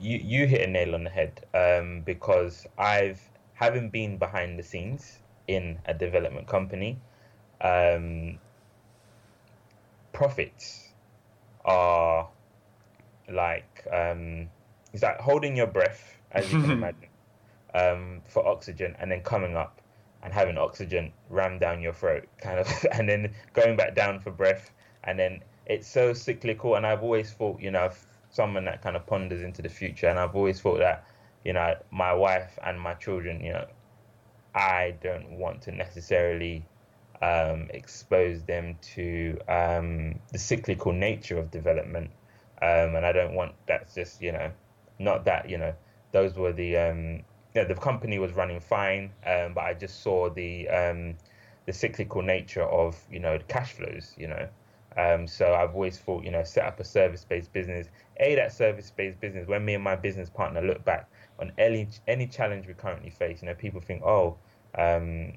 [0.00, 3.20] you you hit a nail on the head um, because i've
[3.52, 6.98] having been behind the scenes in a development company
[7.60, 8.38] um,
[10.12, 10.88] profits
[11.64, 12.28] are
[13.28, 14.48] like um,
[14.92, 17.08] it's like holding your breath as you can imagine
[17.74, 19.80] um, for oxygen and then coming up
[20.26, 24.32] and having oxygen rammed down your throat, kind of, and then going back down for
[24.32, 24.72] breath.
[25.04, 26.74] And then it's so cyclical.
[26.74, 27.90] And I've always thought, you know,
[28.30, 30.08] someone that kind of ponders into the future.
[30.08, 31.06] And I've always thought that,
[31.44, 33.66] you know, my wife and my children, you know,
[34.56, 36.64] I don't want to necessarily
[37.22, 42.10] um, expose them to um, the cyclical nature of development.
[42.62, 44.50] Um, and I don't want that's just, you know,
[44.98, 45.74] not that, you know,
[46.12, 47.22] those were the um,
[47.54, 51.16] you the company was running fine, um, but I just saw the um,
[51.66, 54.14] the cyclical nature of you know the cash flows.
[54.16, 54.48] You know,
[54.96, 57.88] um, so I've always thought you know set up a service based business.
[58.18, 59.48] A that service based business.
[59.48, 63.42] When me and my business partner look back on any any challenge we currently face,
[63.42, 64.36] you know, people think, oh,
[64.78, 65.32] um,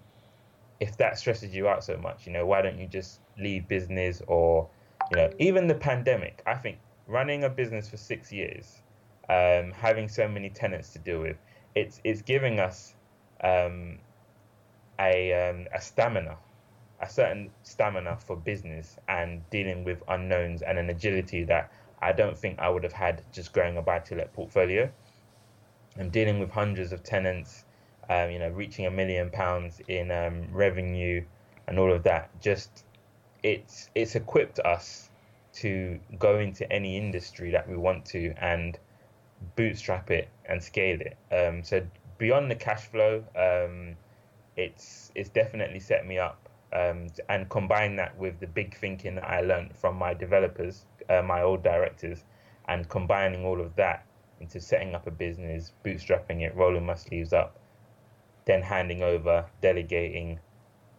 [0.80, 4.22] if that stresses you out so much, you know, why don't you just leave business
[4.28, 4.70] or
[5.12, 6.44] you know, even the pandemic.
[6.46, 8.82] I think running a business for six years,
[9.30, 11.38] um, having so many tenants to deal with
[11.76, 12.96] it's it's giving us
[13.44, 14.00] um,
[15.00, 16.38] a um, a stamina,
[17.02, 21.72] a certain stamina for business and dealing with unknowns and an agility that
[22.02, 24.90] I don't think I would have had just growing a buy-to-let portfolio.
[25.98, 27.66] I'm dealing with hundreds of tenants,
[28.10, 31.24] um, you know, reaching a million pounds in um, revenue
[31.68, 32.30] and all of that.
[32.42, 32.84] Just
[33.44, 35.10] it's it's equipped us
[35.54, 38.78] to go into any industry that we want to and
[39.56, 41.18] bootstrap it and scale it.
[41.32, 41.86] Um, so
[42.18, 43.96] beyond the cash flow, um,
[44.58, 49.28] it's it's definitely set me up um, and combine that with the big thinking that
[49.28, 52.26] I learned from my developers, uh, my old directors,
[52.68, 54.06] and combining all of that
[54.40, 57.60] into setting up a business, bootstrapping it, rolling my sleeves up,
[58.50, 60.40] then handing over, delegating.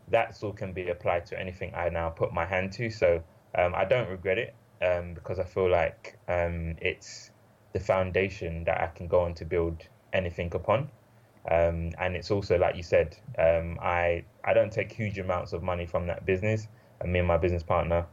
[0.08, 2.90] That all can be applied to anything I now put my hand to.
[2.90, 3.24] So
[3.58, 7.32] um, I don't regret it um, because I feel like um, it's
[7.72, 9.82] the foundation that I can go on to build
[10.12, 10.90] anything upon.
[11.50, 15.60] Um, and it's also like you said, um, I I don't take huge amounts of
[15.60, 16.68] money from that business.
[17.00, 18.06] And me and my business partner,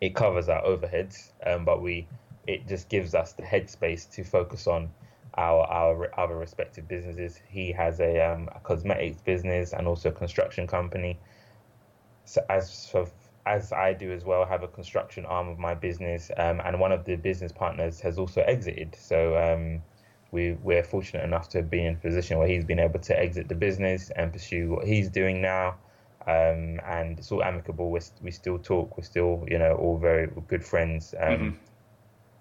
[0.00, 2.08] it covers our overheads, um, but we
[2.48, 4.90] it just gives us the headspace to focus on
[5.34, 7.40] our our other respective businesses.
[7.48, 11.18] He has a, um, a cosmetics business and also a construction company.
[12.24, 13.06] So as for
[13.44, 16.92] as I do as well, have a construction arm of my business, um, and one
[16.92, 18.96] of the business partners has also exited.
[18.98, 19.82] So um,
[20.30, 23.48] we we're fortunate enough to be in a position where he's been able to exit
[23.48, 25.76] the business and pursue what he's doing now.
[26.26, 27.90] Um, and it's all amicable.
[27.90, 28.96] we we still talk.
[28.96, 31.14] We're still, you know, all very good friends.
[31.18, 31.56] Um, mm-hmm.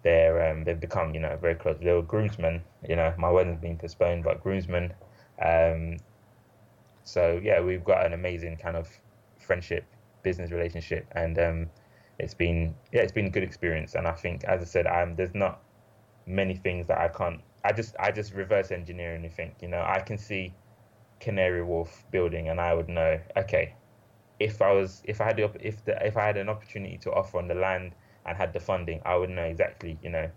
[0.03, 1.77] They're um, they've become, you know, very close.
[1.81, 2.63] They were groomsmen.
[2.87, 4.93] You know, my wedding's been postponed, but groomsmen.
[5.43, 5.97] Um,
[7.03, 8.89] so yeah, we've got an amazing kind of
[9.39, 9.85] friendship,
[10.23, 11.69] business relationship, and um,
[12.19, 13.95] it's been yeah, it's been a good experience.
[13.95, 15.61] And I think, as I said, um, there's not
[16.25, 19.55] many things that I can't I just I just reverse engineer anything.
[19.61, 20.53] You know, I can see
[21.19, 23.19] Canary Wharf building, and I would know.
[23.37, 23.75] Okay,
[24.39, 27.11] if I was if I had the if the if I had an opportunity to
[27.11, 27.93] offer on the land
[28.25, 29.97] and had the funding, I would know exactly.
[30.01, 30.29] You know,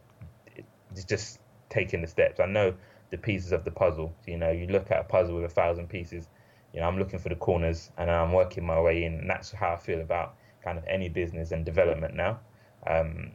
[0.91, 2.41] it's just taking the steps.
[2.41, 2.75] I know
[3.11, 4.15] the pieces of the puzzle.
[4.27, 6.29] You know, you look at a puzzle with a thousand pieces.
[6.73, 9.53] You know, I'm looking for the corners, and I'm working my way in, and that's
[9.53, 12.41] how I feel about kind of any business and development now.
[12.87, 13.33] Um,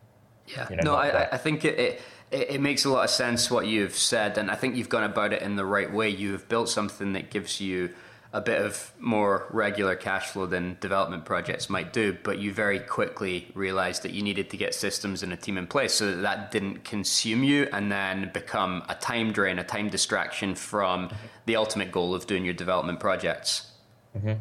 [0.48, 3.10] yeah, you know, no, I, I think it, it it, it, makes a lot of
[3.10, 6.10] sense what you've said, and I think you've gone about it in the right way.
[6.10, 7.92] You've built something that gives you
[8.32, 12.80] a bit of more regular cash flow than development projects might do, but you very
[12.80, 16.22] quickly realized that you needed to get systems and a team in place so that
[16.22, 21.10] that didn't consume you and then become a time drain, a time distraction from
[21.48, 23.72] the ultimate goal of doing your development projects.
[24.16, 24.34] Mm-hmm.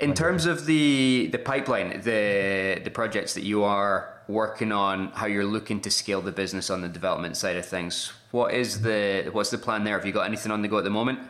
[0.00, 5.26] In terms of the the pipeline, the the projects that you are working on how
[5.26, 8.12] you're looking to scale the business on the development side of things.
[8.30, 9.96] What is the what's the plan there?
[9.96, 11.20] Have you got anything on the go at the moment?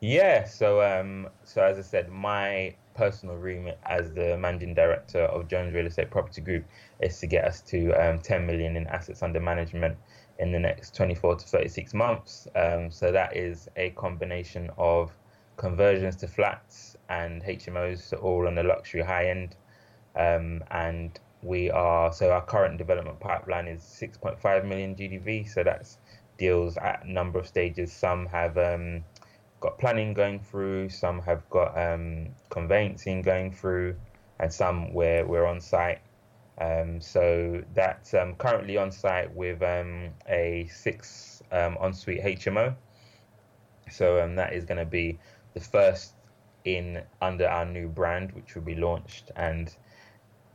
[0.00, 5.46] Yeah, so um, so as I said, my personal remit as the managing director of
[5.48, 6.64] Jones Real Estate Property Group
[7.00, 9.98] is to get us to um, 10 million in assets under management
[10.38, 12.48] in the next 24 to 36 months.
[12.56, 15.12] Um, so that is a combination of
[15.58, 19.56] conversions to flats and HMOs, so all on the luxury high end,
[20.16, 25.46] um, and we are so our current development pipeline is 6.5 million GDV.
[25.46, 25.98] So that's
[26.38, 27.92] deals at a number of stages.
[27.92, 29.04] Some have um,
[29.60, 33.96] got planning going through, some have got um, conveyancing going through,
[34.38, 36.00] and some where we're on site.
[36.58, 42.74] Um, so that's um, currently on site with um, a six um, ensuite HMO.
[43.90, 45.18] So um, that is going to be
[45.54, 46.14] the first
[46.64, 49.74] in under our new brand, which will be launched and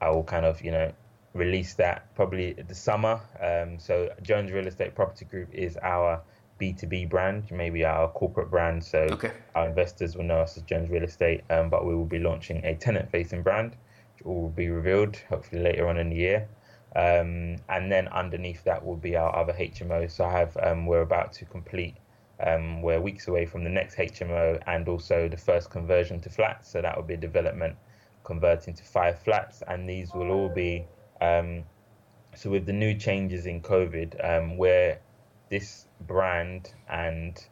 [0.01, 0.91] I will kind of, you know,
[1.33, 3.19] release that probably the summer.
[3.41, 6.21] Um, so Jones Real Estate Property Group is our
[6.59, 8.83] B2B brand, maybe our corporate brand.
[8.83, 9.31] So okay.
[9.55, 12.63] our investors will know us as Jones Real Estate, um, but we will be launching
[12.63, 13.75] a tenant facing brand,
[14.15, 16.47] which will be revealed hopefully later on in the year.
[16.95, 20.09] Um, and then underneath that will be our other HMO.
[20.09, 21.95] So I have, um, we're about to complete,
[22.39, 26.71] um, we're weeks away from the next HMO and also the first conversion to flats.
[26.71, 27.75] So that will be a development
[28.25, 30.85] converting to five flats, and these will all be.
[31.21, 31.63] Um,
[32.35, 34.99] so with the new changes in COVID, um, where
[35.49, 37.45] this brand and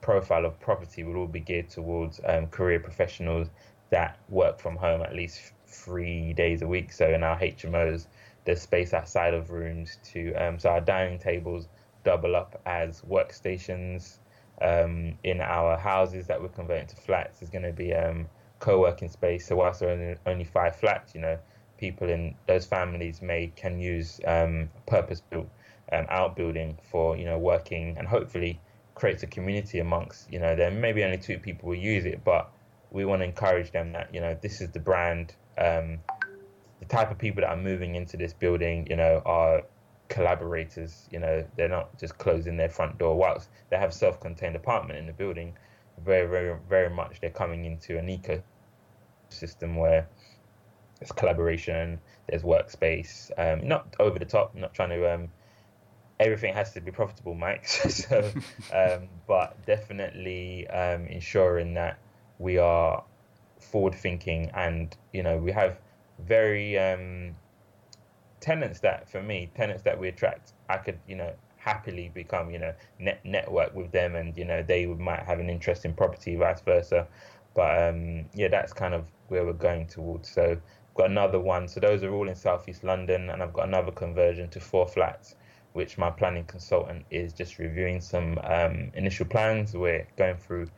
[0.00, 3.48] profile of property will all be geared towards um, career professionals
[3.90, 6.92] that work from home at least three days a week.
[6.92, 8.06] So in our HMOs,
[8.44, 11.68] there's space outside of rooms to um, so our dining tables
[12.04, 14.18] double up as workstations.
[14.60, 18.28] Um, in our houses that we're converting to flats is going to be um,
[18.60, 19.46] co-working space.
[19.46, 21.36] So whilst there are only five flats, you know,
[21.78, 25.48] people in those families may can use um, purpose-built
[25.92, 28.60] um, outbuilding for you know working and hopefully
[28.94, 32.50] creates a community amongst you know there maybe only two people will use it, but
[32.90, 35.34] we want to encourage them that you know this is the brand.
[35.58, 35.98] Um,
[36.80, 39.62] the type of people that are moving into this building, you know, are
[40.08, 41.08] collaborators.
[41.12, 43.16] You know, they're not just closing their front door.
[43.16, 45.56] Whilst they have self-contained apartment in the building,
[46.04, 48.42] very, very, very much they're coming into an eco
[49.28, 50.08] system where
[50.98, 55.14] there's collaboration, there's workspace, um, not over the top, not trying to.
[55.14, 55.28] Um,
[56.22, 57.66] everything has to be profitable, Mike.
[57.68, 58.30] so,
[58.72, 61.98] um, but definitely um, ensuring that
[62.38, 63.04] we are
[63.60, 65.78] forward thinking, and you know we have
[66.26, 67.34] very um,
[68.40, 70.52] tenants that for me tenants that we attract.
[70.68, 74.62] I could you know happily become you know net network with them, and you know
[74.62, 77.06] they might have an interest in property, vice versa.
[77.54, 80.30] But um, yeah, that's kind of where we're going towards.
[80.30, 80.58] So
[80.94, 81.68] got another one.
[81.68, 85.34] So those are all in Southeast London, and I've got another conversion to four flats,
[85.72, 89.74] which my planning consultant is just reviewing some um, initial plans.
[89.74, 90.68] We're going through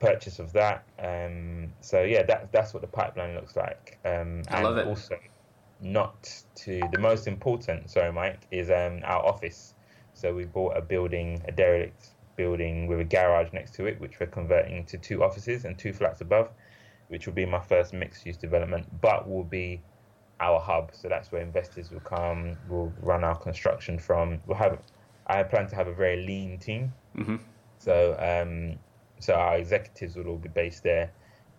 [0.00, 0.84] purchase of that.
[0.98, 3.98] Um, so yeah, that that's what the pipeline looks like.
[4.04, 4.86] Um, I love it.
[4.86, 5.18] Also,
[5.80, 7.90] not to the most important.
[7.90, 9.74] Sorry, Mike, is um, our office.
[10.14, 14.18] So we bought a building, a derelict building with a garage next to it, which
[14.18, 16.50] we're converting to two offices and two flats above,
[17.08, 19.80] which will be my first mixed-use development, but will be
[20.40, 20.90] our hub.
[20.92, 22.56] So that's where investors will come.
[22.68, 24.40] We'll run our construction from.
[24.46, 24.78] We'll have.
[25.26, 26.92] I plan to have a very lean team.
[27.16, 27.36] Mm-hmm.
[27.78, 28.78] So um,
[29.20, 31.10] so our executives will all be based there,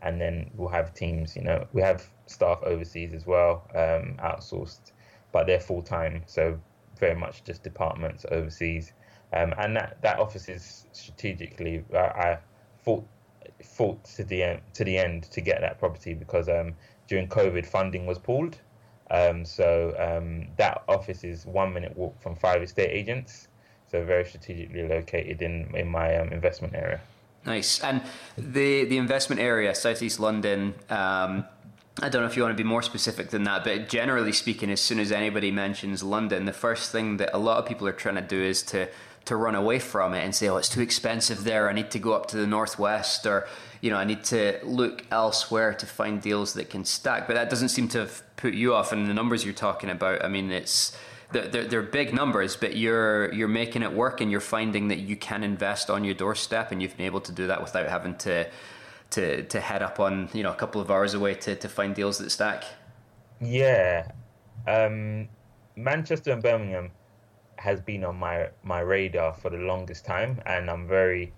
[0.02, 1.36] and then we'll have teams.
[1.36, 4.92] You know, we have staff overseas as well, um, outsourced,
[5.32, 6.24] but they're full time.
[6.26, 6.60] So
[7.00, 8.94] very much just departments overseas.
[9.32, 12.40] Um, and that, that office is strategically, I, I
[12.84, 13.06] fought
[13.64, 16.74] fought to the end to the end to get that property because um,
[17.08, 18.58] during COVID funding was pulled.
[19.12, 23.48] Um, so um, that office is one minute walk from five estate agents,
[23.90, 27.02] so very strategically located in in my um, investment area.
[27.46, 27.80] Nice.
[27.82, 28.02] And
[28.38, 30.76] the the investment area, Southeast London.
[30.90, 31.46] Um,
[32.02, 34.72] I don't know if you want to be more specific than that, but generally speaking,
[34.72, 37.94] as soon as anybody mentions London, the first thing that a lot of people are
[37.94, 38.88] trying to do is to
[39.26, 41.70] to run away from it and say, "Oh, it's too expensive there.
[41.70, 43.48] I need to go up to the northwest," or
[43.82, 47.28] you know, I need to look elsewhere to find deals that can stack.
[47.28, 48.92] But that doesn't seem to have put you off.
[48.92, 50.98] And the numbers you're talking about, I mean, it's
[51.32, 55.16] they're, they're big numbers, but you're you're making it work, and you're finding that you
[55.16, 58.50] can invest on your doorstep, and you've been able to do that without having to
[59.12, 61.96] to to head up on you know a couple of hours away to, to find
[61.96, 62.64] deals that stack.
[63.40, 64.12] Yeah,
[64.68, 65.30] um,
[65.76, 66.92] Manchester and Birmingham
[67.58, 71.34] has been on my my radar for the longest time, and I'm very.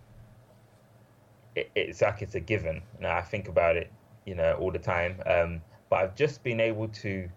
[1.56, 2.82] It, it's like it's a given.
[3.00, 3.92] Now I think about it,
[4.26, 5.22] you know, all the time.
[5.26, 7.30] Um, but I've just been able to,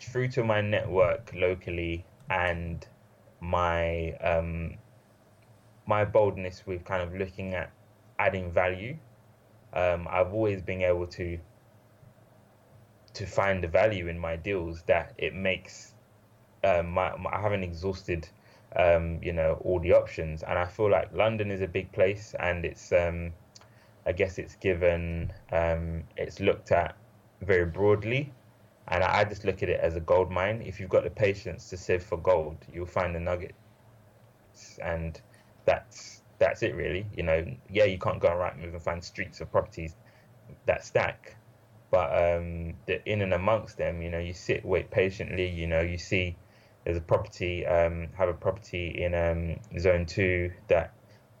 [0.00, 2.86] through to my network locally and
[3.40, 4.76] my um,
[5.86, 7.72] my boldness with kind of looking at
[8.18, 8.96] adding value.
[9.72, 11.38] Um, I've always been able to
[13.14, 15.92] to find the value in my deals that it makes
[16.64, 18.28] um, my, my, I haven't exhausted,
[18.76, 22.34] um, you know, all the options, and I feel like London is a big place,
[22.38, 23.32] and it's, um,
[24.06, 26.96] I guess, it's given, um, it's looked at
[27.40, 28.32] very broadly,
[28.88, 30.62] and I, I just look at it as a gold mine.
[30.62, 33.54] If you've got the patience to sieve for gold, you'll find the nuggets,
[34.82, 35.20] and
[35.64, 37.06] that's that's it really.
[37.16, 39.94] You know, yeah, you can't go and move and find streets of properties
[40.66, 41.36] that stack,
[41.90, 45.48] but um, the, in and amongst them, you know, you sit, wait patiently.
[45.48, 46.36] You know, you see
[46.84, 50.92] there's a property, um, have a property in um, zone two that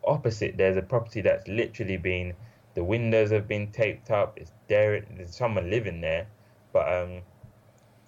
[0.04, 2.34] opposite there's a property that's literally been
[2.74, 4.38] the windows have been taped up.
[4.38, 5.00] It's there.
[5.16, 6.26] There's someone living there,
[6.72, 7.22] but um,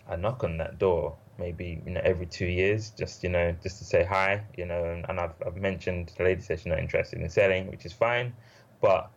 [0.09, 3.79] I knock on that door maybe you know every two years, just you know just
[3.79, 4.43] to say hi.
[4.57, 7.71] You know, and, and I've I've mentioned the lady says she's not interested in selling,
[7.71, 8.33] which is fine,
[8.81, 9.11] but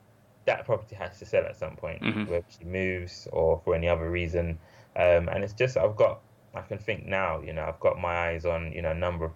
[0.45, 2.28] that property has to sell at some point, Mhm.
[2.28, 4.58] whether she moves or for any other reason.
[4.95, 6.22] Um, and it's just I've got
[6.54, 9.26] I can think now, you know, I've got my eyes on you know a number
[9.26, 9.34] of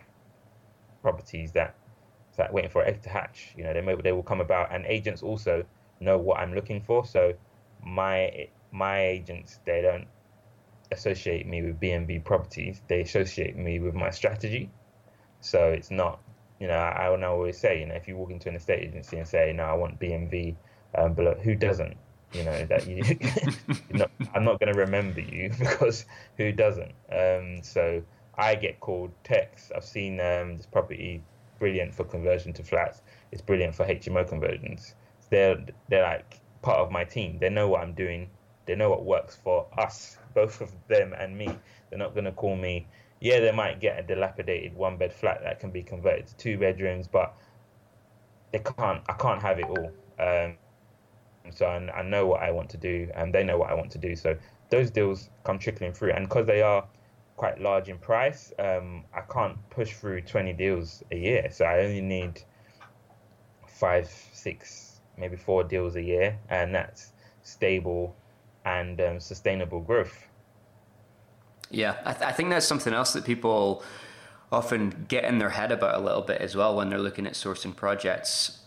[1.01, 1.75] properties that
[2.37, 3.53] that waiting for egg to hatch.
[3.57, 5.65] You know, they may, they will come about, and agents also
[6.01, 7.05] know what I'm looking for.
[7.05, 7.33] So
[7.83, 10.07] my my agents they don't
[10.91, 12.81] associate me with BMV properties.
[12.87, 14.69] They associate me with my strategy.
[15.39, 16.19] So it's not,
[16.59, 19.17] you know, I, I always say, you know, if you walk into an estate agency
[19.17, 20.55] and say, no, I want BMV,
[20.95, 21.97] um, but who doesn't?
[22.33, 23.03] You know that you,
[23.91, 26.05] not, I'm not going to remember you because
[26.37, 26.93] who doesn't?
[27.11, 28.01] Um, so
[28.37, 29.71] I get called texts.
[29.75, 31.21] I've seen um, this property
[31.59, 33.01] brilliant for conversion to flats.
[33.31, 34.95] It's brilliant for HMO conversions.
[35.31, 37.39] They're they're like part of my team.
[37.39, 38.29] They know what I'm doing.
[38.67, 41.49] They know what works for us, both of them and me.
[41.89, 42.87] They're not to call me.
[43.19, 46.57] Yeah, they might get a dilapidated one bed flat that can be converted to two
[46.57, 47.33] bedrooms, but
[48.51, 49.01] they can't.
[49.09, 49.91] I can't have it all.
[50.19, 50.57] Um,
[51.51, 53.91] so I, I know what I want to do, and they know what I want
[53.91, 54.15] to do.
[54.15, 54.37] So
[54.69, 56.85] those deals come trickling through, and because they are
[57.35, 61.49] quite large in price, um, I can't push through 20 deals a year.
[61.51, 62.41] So I only need
[63.67, 67.11] five, six, maybe four deals a year, and that's
[67.43, 68.15] stable
[68.65, 70.27] and um, sustainable growth.
[71.69, 73.83] Yeah, I, th- I think that's something else that people
[74.51, 77.33] often get in their head about a little bit as well when they're looking at
[77.33, 78.59] sourcing projects.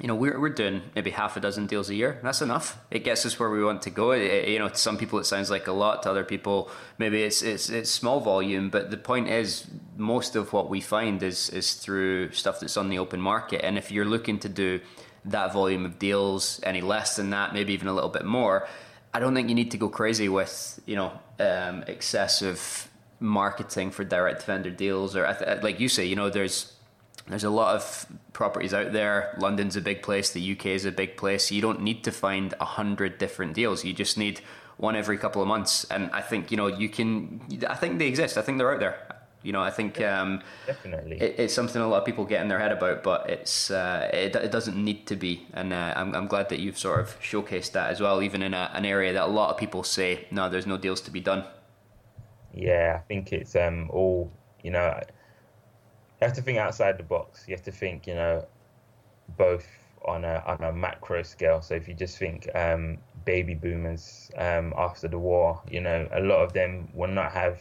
[0.00, 2.18] you know, we're, we're doing maybe half a dozen deals a year.
[2.22, 2.78] That's enough.
[2.90, 4.12] It gets us where we want to go.
[4.12, 6.02] It, you know, to some people it sounds like a lot.
[6.04, 8.70] To other people, maybe it's, it's it's small volume.
[8.70, 9.66] But the point is,
[9.98, 13.62] most of what we find is is through stuff that's on the open market.
[13.62, 14.80] And if you're looking to do
[15.24, 18.66] that volume of deals, any less than that, maybe even a little bit more,
[19.12, 24.02] I don't think you need to go crazy with you know um, excessive marketing for
[24.02, 25.26] direct vendor deals or
[25.62, 26.72] like you say, you know, there's
[27.28, 29.36] there's a lot of properties out there.
[29.38, 30.30] London's a big place.
[30.30, 31.50] The UK is a big place.
[31.50, 33.84] You don't need to find a hundred different deals.
[33.84, 34.40] You just need
[34.78, 35.84] one every couple of months.
[35.84, 37.40] And I think you know you can.
[37.68, 38.36] I think they exist.
[38.36, 39.09] I think they're out there.
[39.42, 42.48] You know, I think um, definitely it, it's something a lot of people get in
[42.48, 45.46] their head about, but it's uh, it, it doesn't need to be.
[45.54, 48.52] And uh, I'm I'm glad that you've sort of showcased that as well, even in
[48.54, 51.20] a, an area that a lot of people say no, there's no deals to be
[51.20, 51.44] done.
[52.52, 54.30] Yeah, I think it's um all
[54.62, 55.00] you know
[56.20, 57.44] you have to think outside the box.
[57.48, 58.46] You have to think, you know,
[59.38, 59.66] both
[60.04, 61.62] on a on a macro scale.
[61.62, 66.20] So if you just think um, baby boomers um, after the war, you know, a
[66.20, 67.58] lot of them will not have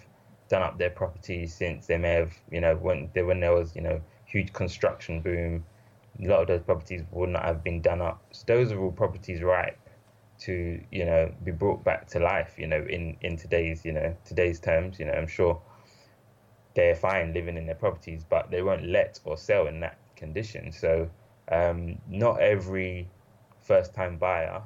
[0.50, 3.76] done up their properties since they may have, you know, when there when there was,
[3.76, 5.66] you know, huge construction boom.
[6.22, 8.22] A lot of those properties would not have been done up.
[8.32, 9.80] So those are all properties ripe
[10.40, 12.56] to, you know, be brought back to life.
[12.58, 15.00] You know, in in today's, you know, today's terms.
[15.00, 15.62] You know, I'm sure
[16.76, 20.72] they're fine living in their properties, but they won't let or sell in that condition.
[20.72, 21.10] So
[21.52, 23.08] um, not every
[23.62, 24.62] first-time buyer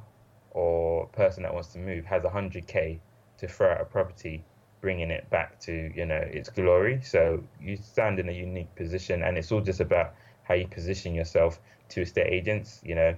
[0.51, 2.99] or person that wants to move has 100k
[3.37, 4.43] to throw at a property,
[4.83, 7.01] bringing it back to you know its glory.
[7.01, 10.13] So you stand in a unique position, and it's all just about
[10.43, 11.59] how you position yourself
[11.89, 12.81] to estate agents.
[12.83, 13.15] You know,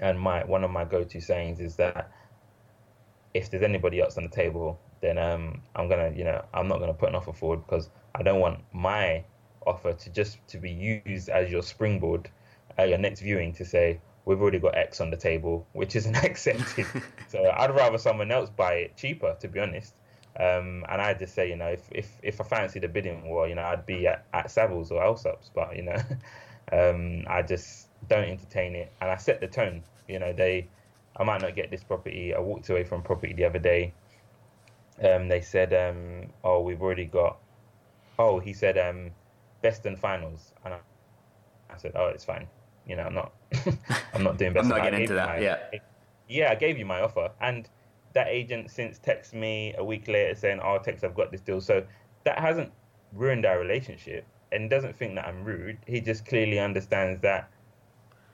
[0.00, 2.10] and my one of my go-to sayings is that
[3.34, 6.78] if there's anybody else on the table then um, I'm gonna, you know, I'm not
[6.78, 9.24] gonna put an offer forward because I don't want my
[9.66, 10.70] offer to just to be
[11.04, 12.30] used as your springboard
[12.78, 16.16] at your next viewing to say we've already got X on the table, which isn't
[16.24, 16.86] accepted.
[17.28, 19.94] so I'd rather someone else buy it cheaper, to be honest.
[20.38, 23.48] Um, and I just say, you know, if, if if I fancy the bidding war,
[23.48, 25.96] you know, I'd be at, at Savills or Allsops, but you know,
[26.72, 29.82] um, I just don't entertain it, and I set the tone.
[30.08, 30.68] You know, they,
[31.16, 32.34] I might not get this property.
[32.34, 33.92] I walked away from property the other day
[35.02, 37.38] um, they said, um, "Oh, we've already got."
[38.18, 39.10] Oh, he said, um,
[39.62, 40.78] "Best and finals," and I,
[41.70, 42.46] I said, "Oh, it's fine.
[42.86, 43.32] You know, I'm not,
[44.14, 45.26] I'm not doing best." I'm not getting into that.
[45.26, 45.58] My, yeah.
[46.28, 47.68] Yeah, I gave you my offer, and
[48.14, 51.60] that agent since texted me a week later saying, "Oh, Tex, I've got this deal."
[51.60, 51.84] So
[52.24, 52.72] that hasn't
[53.12, 55.78] ruined our relationship, and doesn't think that I'm rude.
[55.86, 57.50] He just clearly understands that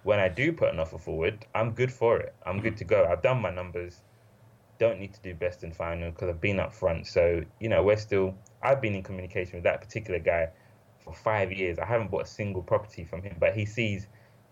[0.02, 2.34] when I do put an offer forward, I'm good for it.
[2.44, 2.78] I'm good mm.
[2.78, 3.06] to go.
[3.10, 4.02] I've done my numbers
[4.78, 7.06] don't need to do best and final because I've been up front.
[7.06, 10.48] So, you know, we're still, I've been in communication with that particular guy
[11.00, 11.78] for five years.
[11.78, 14.08] I haven't bought a single property from him, but he sees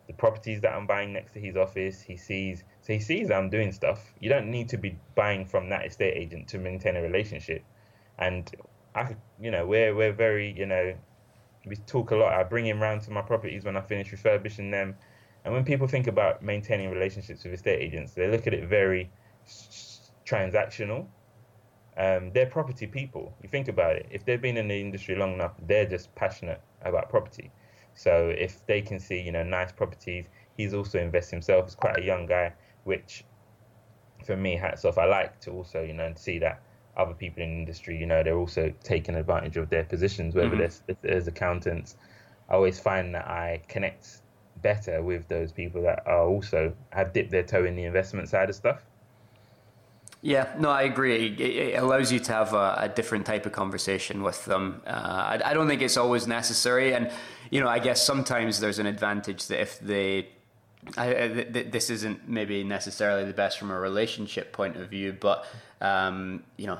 [0.06, 2.00] the properties that I'm buying next to his office.
[2.00, 4.12] He sees, so he sees I'm doing stuff.
[4.20, 7.64] You don't need to be buying from that estate agent to maintain a relationship.
[8.18, 8.50] And
[8.94, 10.94] I, you know, we're, we're very, you know,
[11.64, 12.34] we talk a lot.
[12.34, 14.96] I bring him round to my properties when I finish refurbishing them.
[15.46, 19.10] And when people think about maintaining relationships with estate agents, they look at it very
[20.26, 21.06] transactional.
[21.96, 23.34] Um, they're property people.
[23.42, 24.08] You think about it.
[24.10, 27.50] If they've been in the industry long enough, they're just passionate about property.
[27.94, 30.26] So if they can see, you know, nice properties,
[30.58, 31.64] he's also invests himself.
[31.64, 32.52] He's quite a young guy,
[32.84, 33.24] which
[34.24, 34.98] for me, hats off.
[34.98, 36.62] I like to also, you know, see that
[36.96, 40.56] other people in the industry, you know, they're also taking advantage of their positions, whether
[40.56, 41.06] mm-hmm.
[41.06, 41.96] as accountants.
[42.48, 44.22] I always find that I connect
[44.62, 48.48] better with those people that are also have dipped their toe in the investment side
[48.48, 48.84] of stuff.
[50.22, 51.36] Yeah, no, I agree.
[51.38, 54.80] It, allows you to have a, a, different type of conversation with them.
[54.86, 57.10] Uh, I, I, don't think it's always necessary, and
[57.50, 60.28] you know, I guess sometimes there's an advantage that if they,
[60.96, 65.46] I, this isn't maybe necessarily the best from a relationship point of view, but
[65.80, 66.78] um, you know,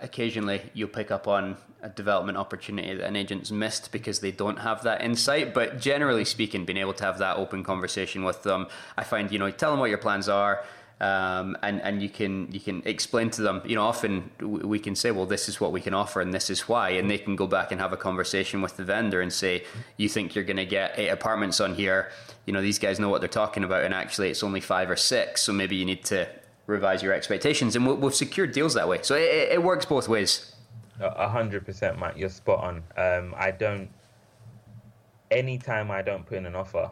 [0.00, 4.58] occasionally you'll pick up on a development opportunity that an agent's missed because they don't
[4.58, 5.54] have that insight.
[5.54, 9.38] But generally speaking, being able to have that open conversation with them, I find you
[9.38, 10.64] know, tell them what your plans are
[11.00, 13.62] um, and and you can you can explain to them.
[13.64, 16.50] You know, often we can say, well, this is what we can offer, and this
[16.50, 19.32] is why, and they can go back and have a conversation with the vendor and
[19.32, 19.64] say,
[19.96, 22.10] you think you're going to get eight apartments on here?
[22.44, 24.96] You know, these guys know what they're talking about, and actually, it's only five or
[24.96, 25.42] six.
[25.42, 26.28] So maybe you need to
[26.66, 28.98] revise your expectations, and we've secured deals that way.
[29.02, 30.54] So it, it works both ways.
[31.00, 32.18] A hundred percent, Matt.
[32.18, 32.82] You're spot on.
[32.96, 33.88] Um, I don't.
[35.30, 36.90] Anytime I don't put in an offer,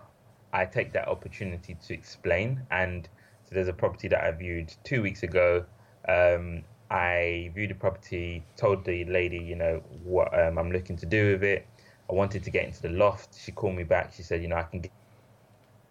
[0.52, 3.09] I take that opportunity to explain and
[3.49, 5.64] so there's a property that I viewed two weeks ago.
[6.07, 11.07] Um, I viewed the property, told the lady, you know, what um, I'm looking to
[11.07, 11.66] do with it.
[12.11, 13.38] I wanted to get into the loft.
[13.40, 14.12] She called me back.
[14.14, 14.84] She said, you know, I can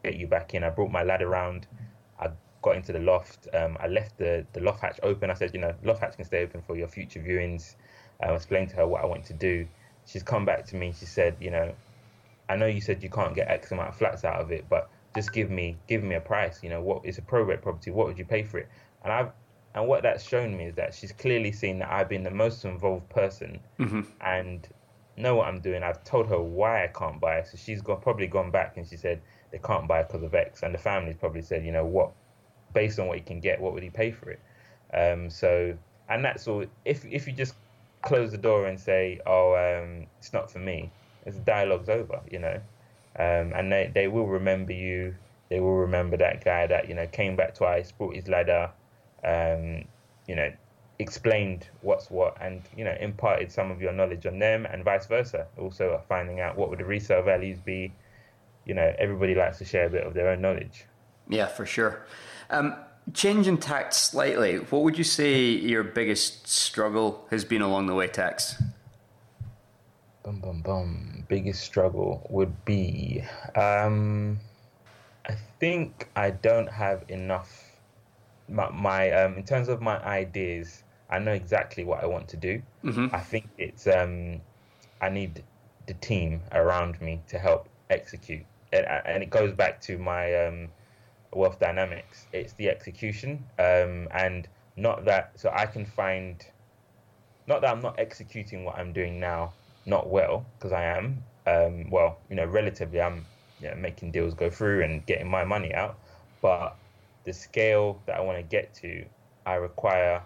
[0.04, 0.64] get you back in.
[0.64, 1.66] I brought my lad around.
[2.20, 2.30] I
[2.62, 3.48] got into the loft.
[3.56, 5.32] Um, I left the, the loft hatch open.
[5.32, 7.76] I said, you know, loft hatch can stay open for your future viewings.
[8.22, 9.68] I explained to her what I want to do.
[10.06, 10.94] She's come back to me.
[10.98, 11.74] She said, you know,
[12.50, 14.90] I know you said you can't get X amount of flats out of it, but
[15.18, 16.64] just give me give me a price.
[16.64, 17.92] You know, what is a probate property?
[17.92, 18.70] What would you pay for it?
[19.04, 19.32] And I've
[19.76, 22.66] and what that's shown me is that she's clearly seen that I've been the most
[22.66, 24.02] involved person mm-hmm.
[24.22, 24.68] and
[25.18, 25.84] know what I'm doing.
[25.84, 27.44] I've told her why I can't buy.
[27.44, 30.64] So she's got, probably gone back and she said they can't buy because of X.
[30.64, 32.12] And the family's probably said, you know, what,
[32.74, 34.40] based on what he can get, what would he pay for it?
[34.94, 35.78] Um, so,
[36.10, 36.66] and that's all.
[36.86, 37.54] If if you just
[38.02, 40.90] close the door and say, oh, um, it's not for me,
[41.26, 42.60] the dialogue's over, you know.
[43.20, 45.16] Um, and they, they will remember you.
[45.50, 48.70] They will remember that guy that, you know, came back twice, brought his ladder,
[49.24, 49.86] um,
[50.28, 50.52] you know,
[51.00, 55.06] explained what's what and, you know, imparted some of your knowledge on them and vice
[55.06, 55.48] versa.
[55.58, 57.94] Also finding out what would the resale values be.
[58.66, 60.86] You know, everybody likes to share a bit of their own knowledge.
[61.30, 62.06] Yeah, for sure.
[62.50, 62.76] Um,
[63.14, 68.08] changing tax slightly, what would you say your biggest struggle has been along the way,
[68.08, 68.62] Tex?
[70.28, 71.24] Bum, bum, bum.
[71.30, 73.24] Biggest struggle would be
[73.56, 74.38] um,
[75.26, 77.50] I think I don't have enough
[78.50, 82.36] my, my um, in terms of my ideas, I know exactly what I want to
[82.36, 82.62] do.
[82.84, 83.16] Mm-hmm.
[83.16, 84.42] I think it's um,
[85.00, 85.46] I need
[85.86, 90.68] the team around me to help execute, and, and it goes back to my um,
[91.32, 92.28] wealth dynamics.
[92.34, 96.46] It's the execution, um, and not that so I can find,
[97.48, 99.54] not that I'm not executing what I'm doing now
[99.88, 101.24] not well because I am.
[101.48, 103.26] Um, well, you know, relatively, I'm
[103.60, 105.98] you know, making deals go through and getting my money out,
[106.42, 106.76] but
[107.24, 109.06] the scale that I want to get to,
[109.46, 110.22] I require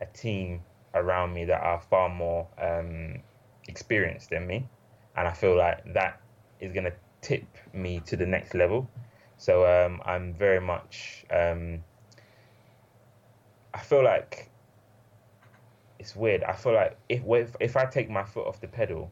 [0.00, 0.60] a team
[0.94, 3.20] around me that are far more um,
[3.68, 4.68] experienced than me,
[5.16, 6.20] and I feel like that
[6.60, 8.88] is going to tip me to the next level.
[9.36, 11.24] So um, I'm very much.
[11.30, 11.82] Um,
[13.74, 14.51] I feel like
[16.02, 16.42] it's weird.
[16.44, 17.22] I feel like if
[17.60, 19.10] if I take my foot off the pedal,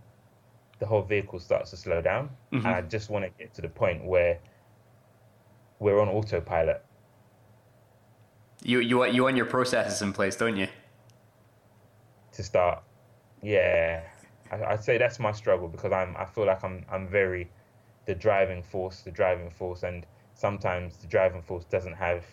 [0.79, 2.67] the whole vehicle starts to slow down, mm-hmm.
[2.67, 4.39] and I just want to get to the point where
[5.79, 6.85] we're on autopilot
[8.63, 10.69] you you want you want your processes in place, don't you?
[12.33, 12.83] To start,
[13.43, 14.03] yeah,
[14.51, 17.51] I, I'd say that's my struggle because I'm I feel like I'm I'm very
[18.07, 22.25] the driving force, the driving force, and sometimes the driving force doesn't have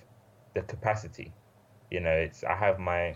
[0.53, 1.33] the capacity.
[1.91, 3.15] You know, it's I have my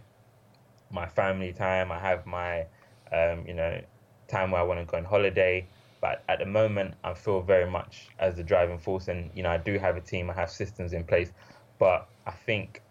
[0.92, 2.66] my family time, I have my
[3.12, 3.82] um, you know
[4.28, 5.68] time where I want to go on holiday.
[6.00, 9.52] But at the moment, I feel very much as the driving force, and you know
[9.52, 11.32] I do have a team, I have systems in place,
[11.80, 12.82] but I think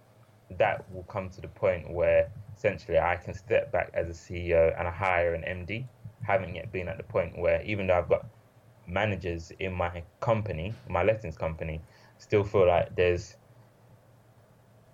[0.59, 4.78] that will come to the point where essentially I can step back as a CEO
[4.78, 5.86] and I hire an MD.
[6.22, 8.26] Haven't yet been at the point where even though I've got
[8.86, 11.80] managers in my company, my lettings company,
[12.18, 13.36] still feel like there's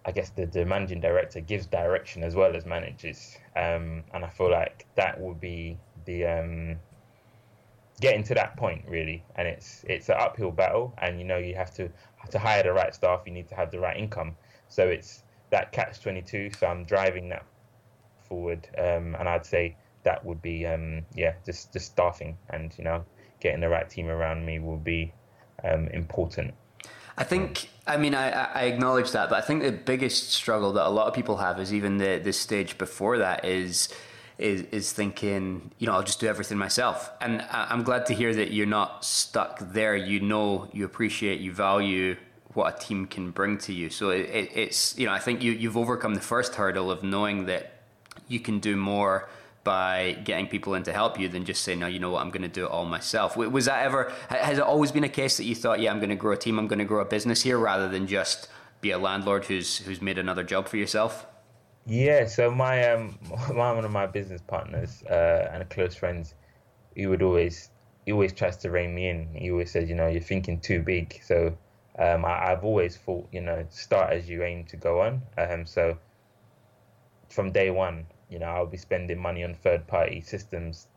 [0.07, 3.37] I guess the, the managing director gives direction as well as manages.
[3.57, 6.77] Um, and I feel like that will be the um,
[8.01, 9.25] getting to that point really.
[9.35, 11.91] And it's it's an uphill battle and you know you have to
[12.31, 14.37] to hire the right staff, you need to have the right income.
[14.69, 17.45] So it's that catch 22 so i'm driving that
[18.29, 22.85] forward um, and i'd say that would be um, yeah just just starting and you
[22.85, 23.05] know
[23.41, 25.13] getting the right team around me will be
[25.65, 26.55] um, important
[27.19, 30.87] I think, I mean, I, I acknowledge that, but I think the biggest struggle that
[30.87, 33.89] a lot of people have is even the, the stage before that is,
[34.39, 37.11] is, is thinking, you know, I'll just do everything myself.
[37.21, 39.97] And I'm glad to hear that you're not stuck there.
[39.97, 42.17] You know, you appreciate, you value
[42.57, 43.91] what a team can bring to you.
[43.91, 47.03] So it, it, it's you know I think you you've overcome the first hurdle of
[47.03, 47.83] knowing that
[48.29, 49.29] you can do more
[49.67, 52.31] by getting people in to help you than just saying, no, you know what, I'm
[52.31, 53.37] going to do it all myself.
[53.37, 56.11] Was that ever, has it always been a case that you thought, yeah, I'm going
[56.11, 58.47] to grow a team, I'm going to grow a business here rather than just
[58.81, 61.27] be a landlord who's, who's made another job for yourself?
[61.85, 63.19] Yeah, so my, um,
[63.55, 66.35] my one of my business partners uh, and close friends,
[66.95, 67.71] he would always,
[68.05, 69.35] he always tries to rein me in.
[69.35, 71.21] He always says, you know, you're thinking too big.
[71.25, 71.59] So
[71.99, 75.23] um, I, have always thought, you know, start as you aim to go on.
[75.37, 75.99] Um, so
[77.29, 80.89] from day one, you know, I'll be spending money on third party systems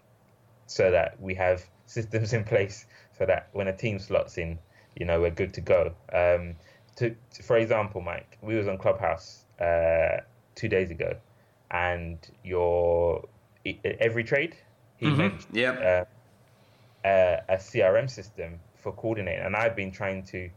[0.66, 2.86] so that we have systems in place
[3.18, 4.60] so that when a team slots in,
[4.96, 5.94] you know, we're good to go.
[6.14, 6.56] Um,
[6.98, 10.22] to, to, for example, Mike, we was on Clubhouse uh,
[10.56, 11.16] two days ago,
[11.72, 13.28] and your
[13.84, 14.56] every trade
[14.98, 15.18] he mm-hmm.
[15.18, 16.08] mentioned yep.
[17.04, 20.50] uh, uh, a CRM system for coordinating, and I've been trying to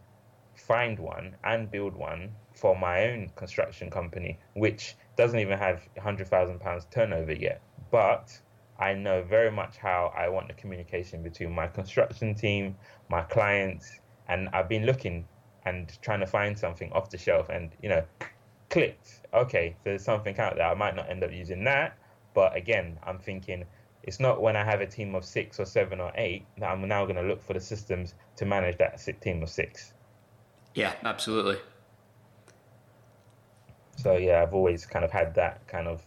[0.57, 6.91] find one and build one for my own construction company, which doesn't even have £100,000
[6.91, 7.61] turnover yet.
[7.91, 8.39] But
[8.79, 12.77] I know very much how I want the communication between my construction team,
[13.09, 15.27] my clients, and I've been looking
[15.65, 18.03] and trying to find something off the shelf, and you know,
[18.71, 19.21] clicked.
[19.33, 20.67] Okay, so there's something out there.
[20.67, 21.97] I might not end up using that,
[22.35, 23.65] but again, I'm thinking
[24.03, 26.87] it's not when I have a team of six or seven or eight that I'm
[26.89, 29.95] now going to look for the systems to manage that team of six.
[30.75, 31.59] Yeah, absolutely.
[33.97, 36.03] So yeah, I've always kind of had that kind of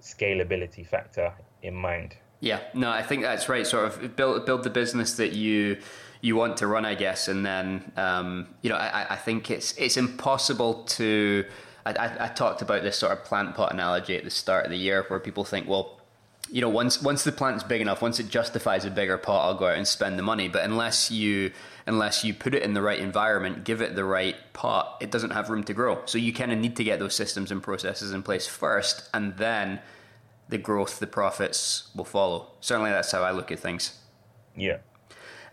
[0.00, 2.16] scalability factor in mind.
[2.40, 3.66] Yeah, no, I think that's right.
[3.66, 5.78] Sort of build build the business that you
[6.22, 9.72] you want to run, I guess, and then um, you know I, I think it's
[9.76, 11.44] it's impossible to.
[11.86, 14.70] I, I, I talked about this sort of plant pot analogy at the start of
[14.70, 15.99] the year, where people think, well,
[16.50, 19.54] you know, once once the plant's big enough, once it justifies a bigger pot, I'll
[19.54, 20.48] go out and spend the money.
[20.48, 21.52] But unless you
[21.86, 25.30] unless you put it in the right environment, give it the right pot, it doesn't
[25.30, 26.02] have room to grow.
[26.06, 29.36] So you kind of need to get those systems and processes in place first, and
[29.36, 29.80] then
[30.48, 32.50] the growth, the profits will follow.
[32.60, 33.98] Certainly, that's how I look at things.
[34.56, 34.78] Yeah,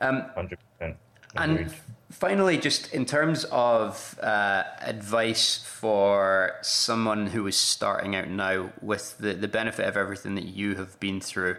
[0.02, 0.98] um, hundred percent.
[1.36, 1.74] And
[2.10, 9.18] finally, just in terms of uh, advice for someone who is starting out now, with
[9.18, 11.58] the, the benefit of everything that you have been through,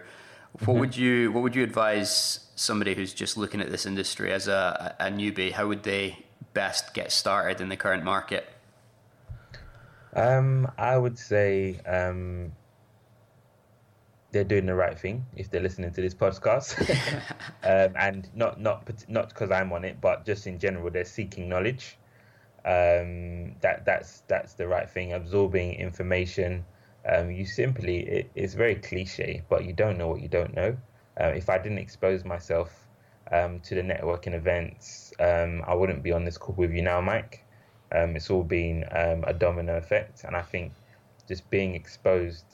[0.53, 0.79] what mm-hmm.
[0.79, 4.95] would you what would you advise somebody who's just looking at this industry as a,
[4.99, 5.51] a newbie?
[5.51, 8.47] How would they best get started in the current market?
[10.13, 12.51] Um, I would say um,
[14.31, 16.77] they're doing the right thing if they're listening to this podcast,
[17.63, 21.49] um, and not not not because I'm on it, but just in general, they're seeking
[21.49, 21.97] knowledge.
[22.65, 25.13] Um, that that's that's the right thing.
[25.13, 26.65] Absorbing information.
[27.07, 30.77] Um, you simply it, it's very cliche, but you don't know what you don't know.
[31.19, 32.87] Uh, if I didn't expose myself
[33.31, 37.01] um, to the networking events, um, I wouldn't be on this call with you now,
[37.01, 37.45] Mike.
[37.91, 40.73] Um, it's all been a domino effect, and I think
[41.27, 42.45] just being exposed,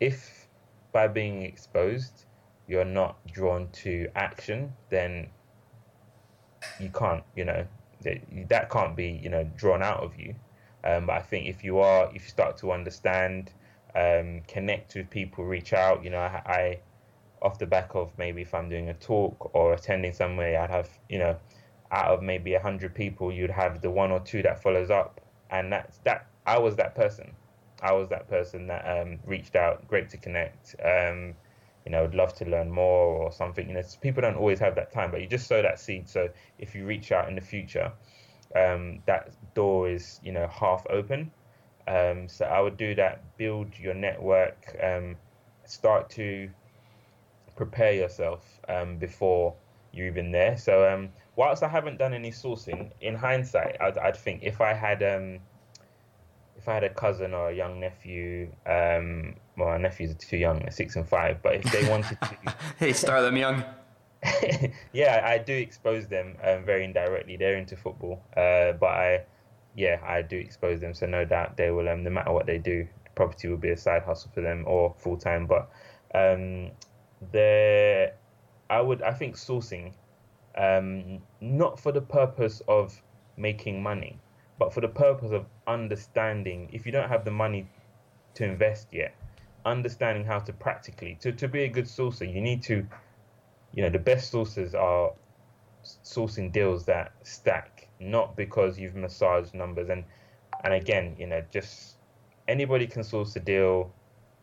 [0.00, 0.37] if
[0.92, 2.24] by being exposed,
[2.66, 5.28] you're not drawn to action, then
[6.80, 7.66] you can't, you know,
[8.02, 10.34] that, can't be, you know, drawn out of you.
[10.84, 13.52] Um, but I think if you are, if you start to understand,
[13.94, 16.78] um, connect with people, reach out, you know, I, I,
[17.42, 20.88] off the back of maybe if I'm doing a talk or attending somewhere, I'd have,
[21.08, 21.36] you know,
[21.90, 25.20] out of maybe a hundred people, you'd have the one or two that follows up,
[25.50, 26.26] and that's that.
[26.46, 27.32] I was that person.
[27.82, 29.86] I was that person that um, reached out.
[29.88, 30.74] Great to connect.
[30.84, 31.34] Um,
[31.84, 33.68] you know, would love to learn more or something.
[33.68, 36.08] You know, people don't always have that time, but you just sow that seed.
[36.08, 37.92] So if you reach out in the future,
[38.54, 41.30] um, that door is you know half open.
[41.86, 43.22] Um, so I would do that.
[43.38, 44.76] Build your network.
[44.82, 45.16] Um,
[45.64, 46.50] start to
[47.56, 49.54] prepare yourself um, before
[49.92, 50.56] you're even there.
[50.56, 55.02] So whilst I haven't done any sourcing, in hindsight, I'd, I'd think if I had
[56.68, 60.36] if I had a cousin or a young nephew, um, well, our nephews are too
[60.36, 63.64] young, six and five, but if they wanted to, hey, start them young.
[64.92, 67.38] yeah, I do expose them um, very indirectly.
[67.38, 69.24] They're into football, uh, but I,
[69.76, 70.92] yeah, I do expose them.
[70.92, 71.88] So no doubt they will.
[71.88, 74.94] Um, no matter what they do, property will be a side hustle for them or
[74.98, 75.46] full time.
[75.46, 75.70] But
[76.14, 76.70] um,
[77.32, 78.12] there,
[78.68, 79.94] I would, I think sourcing,
[80.58, 83.00] um, not for the purpose of
[83.38, 84.18] making money,
[84.58, 87.68] but for the purpose of understanding, if you don't have the money
[88.34, 89.14] to invest yet,
[89.64, 92.86] understanding how to practically to, to be a good sourcer, you need to,
[93.74, 95.12] you know, the best sources are
[96.02, 100.04] sourcing deals that stack, not because you've massaged numbers and
[100.64, 101.96] and again, you know, just
[102.48, 103.92] anybody can source a deal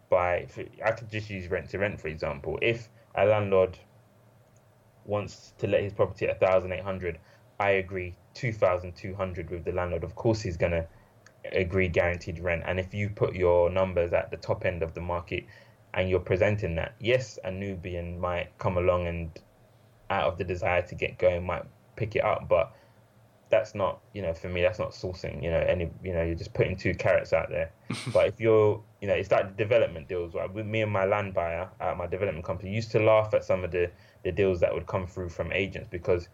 [0.09, 0.47] by
[0.85, 2.59] I could just use rent to rent for example.
[2.61, 3.77] If a landlord
[5.05, 7.19] wants to let his property at 1800
[7.59, 10.03] I agree 2,200 with the landlord.
[10.03, 10.85] Of course, he's going to
[11.51, 12.63] agree guaranteed rent.
[12.65, 15.45] And if you put your numbers at the top end of the market
[15.93, 19.31] and you're presenting that, yes, a Nubian might come along and
[20.09, 21.63] out of the desire to get going might
[21.95, 22.73] pick it up, but
[23.49, 25.41] that's not, you know, for me, that's not sourcing.
[25.41, 27.71] You know, any, you know, you're just putting two carrots out there.
[28.13, 30.33] but if you're, you know, it's like the development deals.
[30.33, 30.51] Right?
[30.51, 33.63] With me and my land buyer at my development company used to laugh at some
[33.63, 33.91] of the
[34.23, 36.27] the deals that would come through from agents because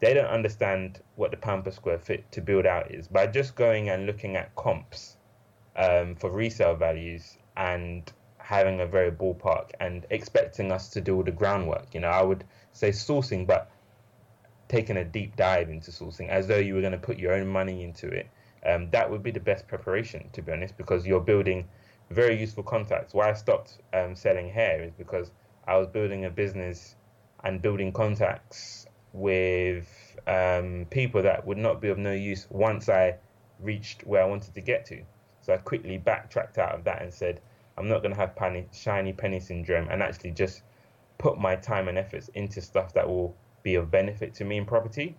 [0.00, 3.06] they don't understand what the pound per square foot to build out is.
[3.06, 5.16] By just going and looking at comps
[5.76, 11.22] um, for resale values and having a very ballpark and expecting us to do all
[11.22, 13.70] the groundwork, you know, I would say sourcing, but
[14.68, 17.46] taking a deep dive into sourcing as though you were going to put your own
[17.46, 18.28] money into it.
[18.64, 21.68] Um, that would be the best preparation, to be honest, because you're building
[22.10, 23.12] very useful contacts.
[23.12, 25.30] Why I stopped um, selling hair is because
[25.66, 26.96] I was building a business
[27.44, 33.16] and building contacts with um, people that would not be of no use once I
[33.58, 35.02] reached where I wanted to get to.
[35.40, 37.40] So I quickly backtracked out of that and said,
[37.76, 40.62] I'm not going to have penny, shiny penny syndrome and actually just
[41.18, 44.64] put my time and efforts into stuff that will be of benefit to me in
[44.66, 45.16] property.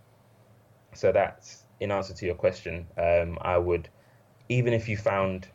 [0.93, 2.87] So that's in answer to your question.
[2.97, 3.89] Um, I would,
[4.49, 5.47] even if you found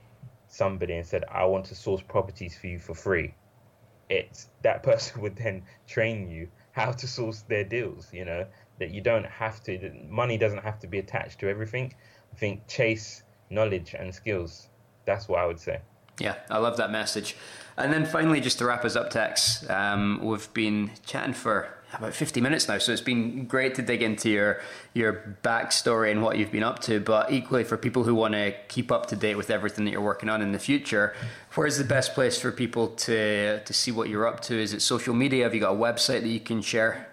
[0.49, 3.35] somebody and said, "I want to source properties for you for free,"
[4.09, 8.13] it's that person would then train you how to source their deals.
[8.13, 8.47] You know
[8.79, 9.91] that you don't have to.
[10.09, 11.95] Money doesn't have to be attached to everything.
[12.33, 14.69] I think chase knowledge and skills.
[15.07, 15.81] That's what I would say.
[16.21, 17.37] Yeah, I love that message.
[17.77, 22.15] And then finally, just to wrap us up, Tex, um, we've been chatting for about
[22.15, 24.61] 50 minutes now, so it's been great to dig into your
[24.93, 27.01] your backstory and what you've been up to.
[27.01, 30.01] But equally, for people who want to keep up to date with everything that you're
[30.01, 31.15] working on in the future,
[31.57, 34.61] where's the best place for people to to see what you're up to?
[34.61, 35.45] Is it social media?
[35.45, 37.09] Have you got a website that you can share?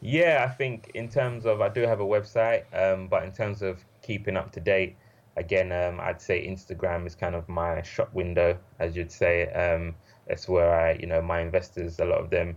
[0.00, 3.62] Yeah, I think in terms of I do have a website, um, but in terms
[3.62, 4.96] of keeping up to date
[5.36, 9.50] again, um, I'd say Instagram is kind of my shop window, as you'd say.
[9.52, 9.94] Um,
[10.28, 12.56] that's where I, you know, my investors, a lot of them,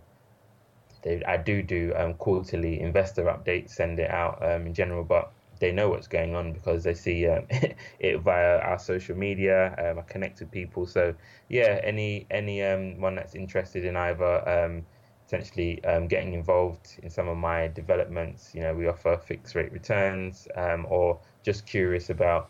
[1.03, 5.31] they, I do do um, quarterly investor updates, send it out um, in general, but
[5.59, 7.45] they know what's going on because they see um,
[7.99, 9.75] it via our social media.
[9.77, 11.13] Um, I connect with people, so
[11.49, 14.85] yeah, any any um, one that's interested in either um,
[15.25, 19.71] potentially um, getting involved in some of my developments, you know, we offer fixed rate
[19.71, 22.49] returns, um, or just curious about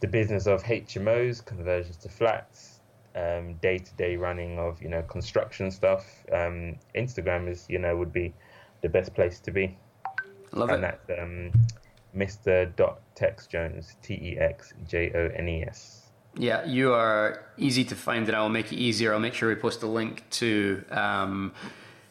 [0.00, 2.80] the business of HMOs, conversions to flats,
[3.60, 6.04] day to day running of you know construction stuff.
[6.32, 8.34] Um, Instagram is you know would be
[8.82, 9.76] the best place to be.
[10.52, 11.00] Love and it.
[11.08, 11.50] that's um,
[12.16, 12.74] Mr.
[12.76, 16.02] Dot Tex Jones, T E X J O N E S.
[16.36, 19.12] Yeah, you are easy to find, and I will make it easier.
[19.12, 21.52] I'll make sure we post a link to um,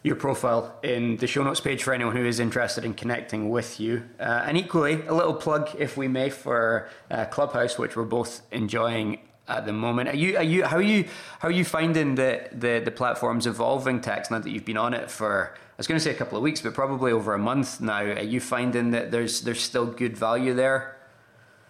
[0.02, 3.80] your profile in the show notes page for anyone who is interested in connecting with
[3.80, 4.04] you.
[4.20, 8.42] Uh, and equally, a little plug, if we may, for uh, Clubhouse, which we're both
[8.52, 10.10] enjoying at the moment.
[10.10, 11.06] Are you, are you, how are you,
[11.40, 14.94] how are you finding the, the, the platforms evolving, Tex, now that you've been on
[14.94, 17.82] it for, was going to say a couple of weeks, but probably over a month
[17.82, 18.00] now?
[18.00, 20.96] Are you finding that there's, there's still good value there?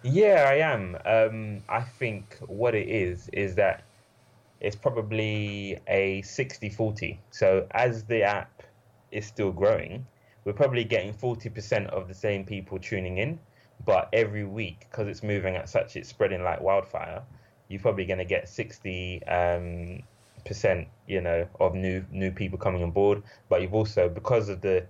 [0.04, 0.96] Yeah, I am.
[1.04, 3.82] Um, I think what it is, is that
[4.60, 7.20] it's probably a 60 40.
[7.32, 8.62] So as the app
[9.10, 10.06] is still growing,
[10.44, 13.40] we're probably getting 40% of the same people tuning in.
[13.84, 17.20] But every week, because it's moving at such, it's spreading like wildfire,
[17.66, 20.02] you're probably going to get 60 um,
[20.44, 23.22] percent, you know, of new new people coming on board.
[23.48, 24.86] But you've also, because of the,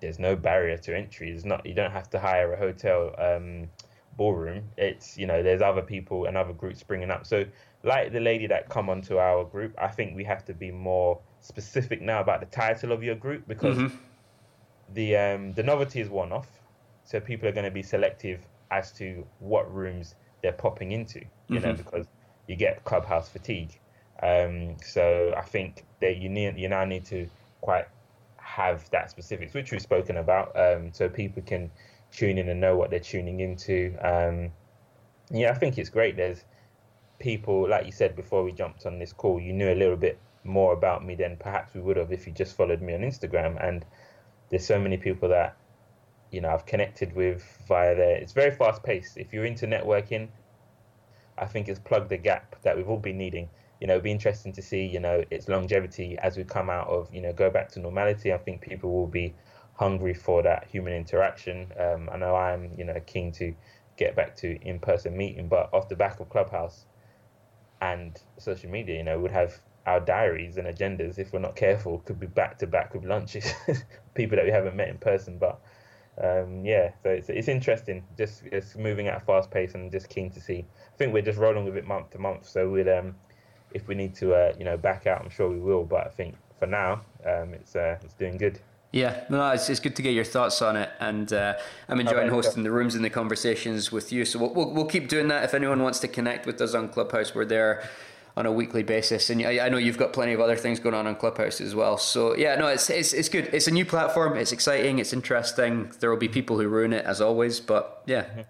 [0.00, 1.30] there's no barrier to entry.
[1.30, 3.68] There's not, you don't have to hire a hotel um,
[4.16, 4.64] ballroom.
[4.76, 7.26] It's, you know, there's other people and other groups springing up.
[7.26, 7.44] So
[7.82, 11.18] like the lady that come onto our group, I think we have to be more
[11.40, 13.96] specific now about the title of your group because mm-hmm.
[14.94, 16.48] the um, the novelty is one off,
[17.04, 21.56] so people are going to be selective as to what rooms they're popping into, you
[21.56, 21.68] mm-hmm.
[21.68, 22.06] know, because
[22.46, 23.78] you get clubhouse fatigue.
[24.22, 27.28] Um, so I think that you need you now need to
[27.60, 27.86] quite
[28.36, 31.70] have that specifics, which we've spoken about, um, so people can
[32.10, 33.96] tune in and know what they're tuning into.
[34.02, 34.50] Um,
[35.30, 36.16] yeah, I think it's great.
[36.16, 36.44] There's
[37.20, 40.18] people, like you said before we jumped on this call, you knew a little bit
[40.42, 43.64] more about me than perhaps we would have if you just followed me on Instagram.
[43.64, 43.84] And
[44.48, 45.56] there's so many people that,
[46.32, 48.16] you know, I've connected with via there.
[48.16, 49.16] It's very fast paced.
[49.16, 50.28] If you're into networking,
[51.38, 53.48] I think it's plugged the gap that we've all been needing.
[53.80, 56.88] You know, it'd be interesting to see, you know, its longevity as we come out
[56.88, 58.32] of, you know, go back to normality.
[58.32, 59.36] I think people will be
[59.74, 61.72] hungry for that human interaction.
[61.78, 63.54] Um, I know I'm, you know, keen to
[63.96, 66.86] get back to in-person meeting, but off the back of Clubhouse,
[67.82, 72.00] and social media, you know, would have our diaries and agendas, if we're not careful,
[72.00, 73.52] could be back to back with lunches,
[74.14, 75.38] people that we haven't met in person.
[75.38, 75.60] But
[76.22, 80.10] um, yeah, so it's, it's interesting, just it's moving at a fast pace and just
[80.10, 80.66] keen to see.
[80.94, 82.48] I think we're just rolling with it month to month.
[82.48, 83.16] So we'll, um,
[83.72, 85.84] if we need to, uh, you know, back out, I'm sure we will.
[85.84, 88.60] But I think for now, um, it's uh, it's doing good.
[88.92, 91.54] Yeah, no, it's, it's good to get your thoughts on it, and uh,
[91.88, 94.24] I'm enjoying hosting the rooms and the conversations with you.
[94.24, 95.44] So we'll, we'll, we'll keep doing that.
[95.44, 97.88] If anyone wants to connect with us on Clubhouse, we're there
[98.36, 100.94] on a weekly basis, and I, I know you've got plenty of other things going
[100.94, 101.98] on on Clubhouse as well.
[101.98, 103.48] So yeah, no, it's, it's it's good.
[103.52, 104.36] It's a new platform.
[104.36, 104.98] It's exciting.
[104.98, 105.92] It's interesting.
[106.00, 108.22] There will be people who ruin it as always, but yeah.
[108.22, 108.40] Mm-hmm.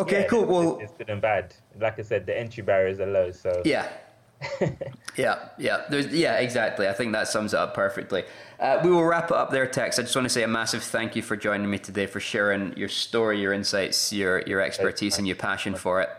[0.00, 0.44] Okay, yeah, cool.
[0.44, 1.54] Well, it's good and bad.
[1.80, 3.88] Like I said, the entry barriers are low, so yeah,
[5.16, 6.88] yeah, yeah, There's, yeah, exactly.
[6.88, 8.24] I think that sums it up perfectly.
[8.60, 9.98] Uh, we will wrap it up there, Tex.
[9.98, 12.76] I just want to say a massive thank you for joining me today, for sharing
[12.76, 16.10] your story, your insights, your your expertise, and your passion for it.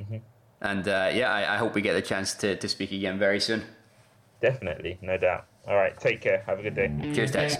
[0.00, 0.16] Mm-hmm.
[0.62, 3.40] And uh, yeah, I, I, hope we get the chance to, to speak again very
[3.40, 3.62] soon.
[4.42, 5.46] Definitely, no doubt.
[5.66, 6.42] All right, take care.
[6.46, 6.90] Have a good day.
[7.14, 7.56] Cheers, Tex.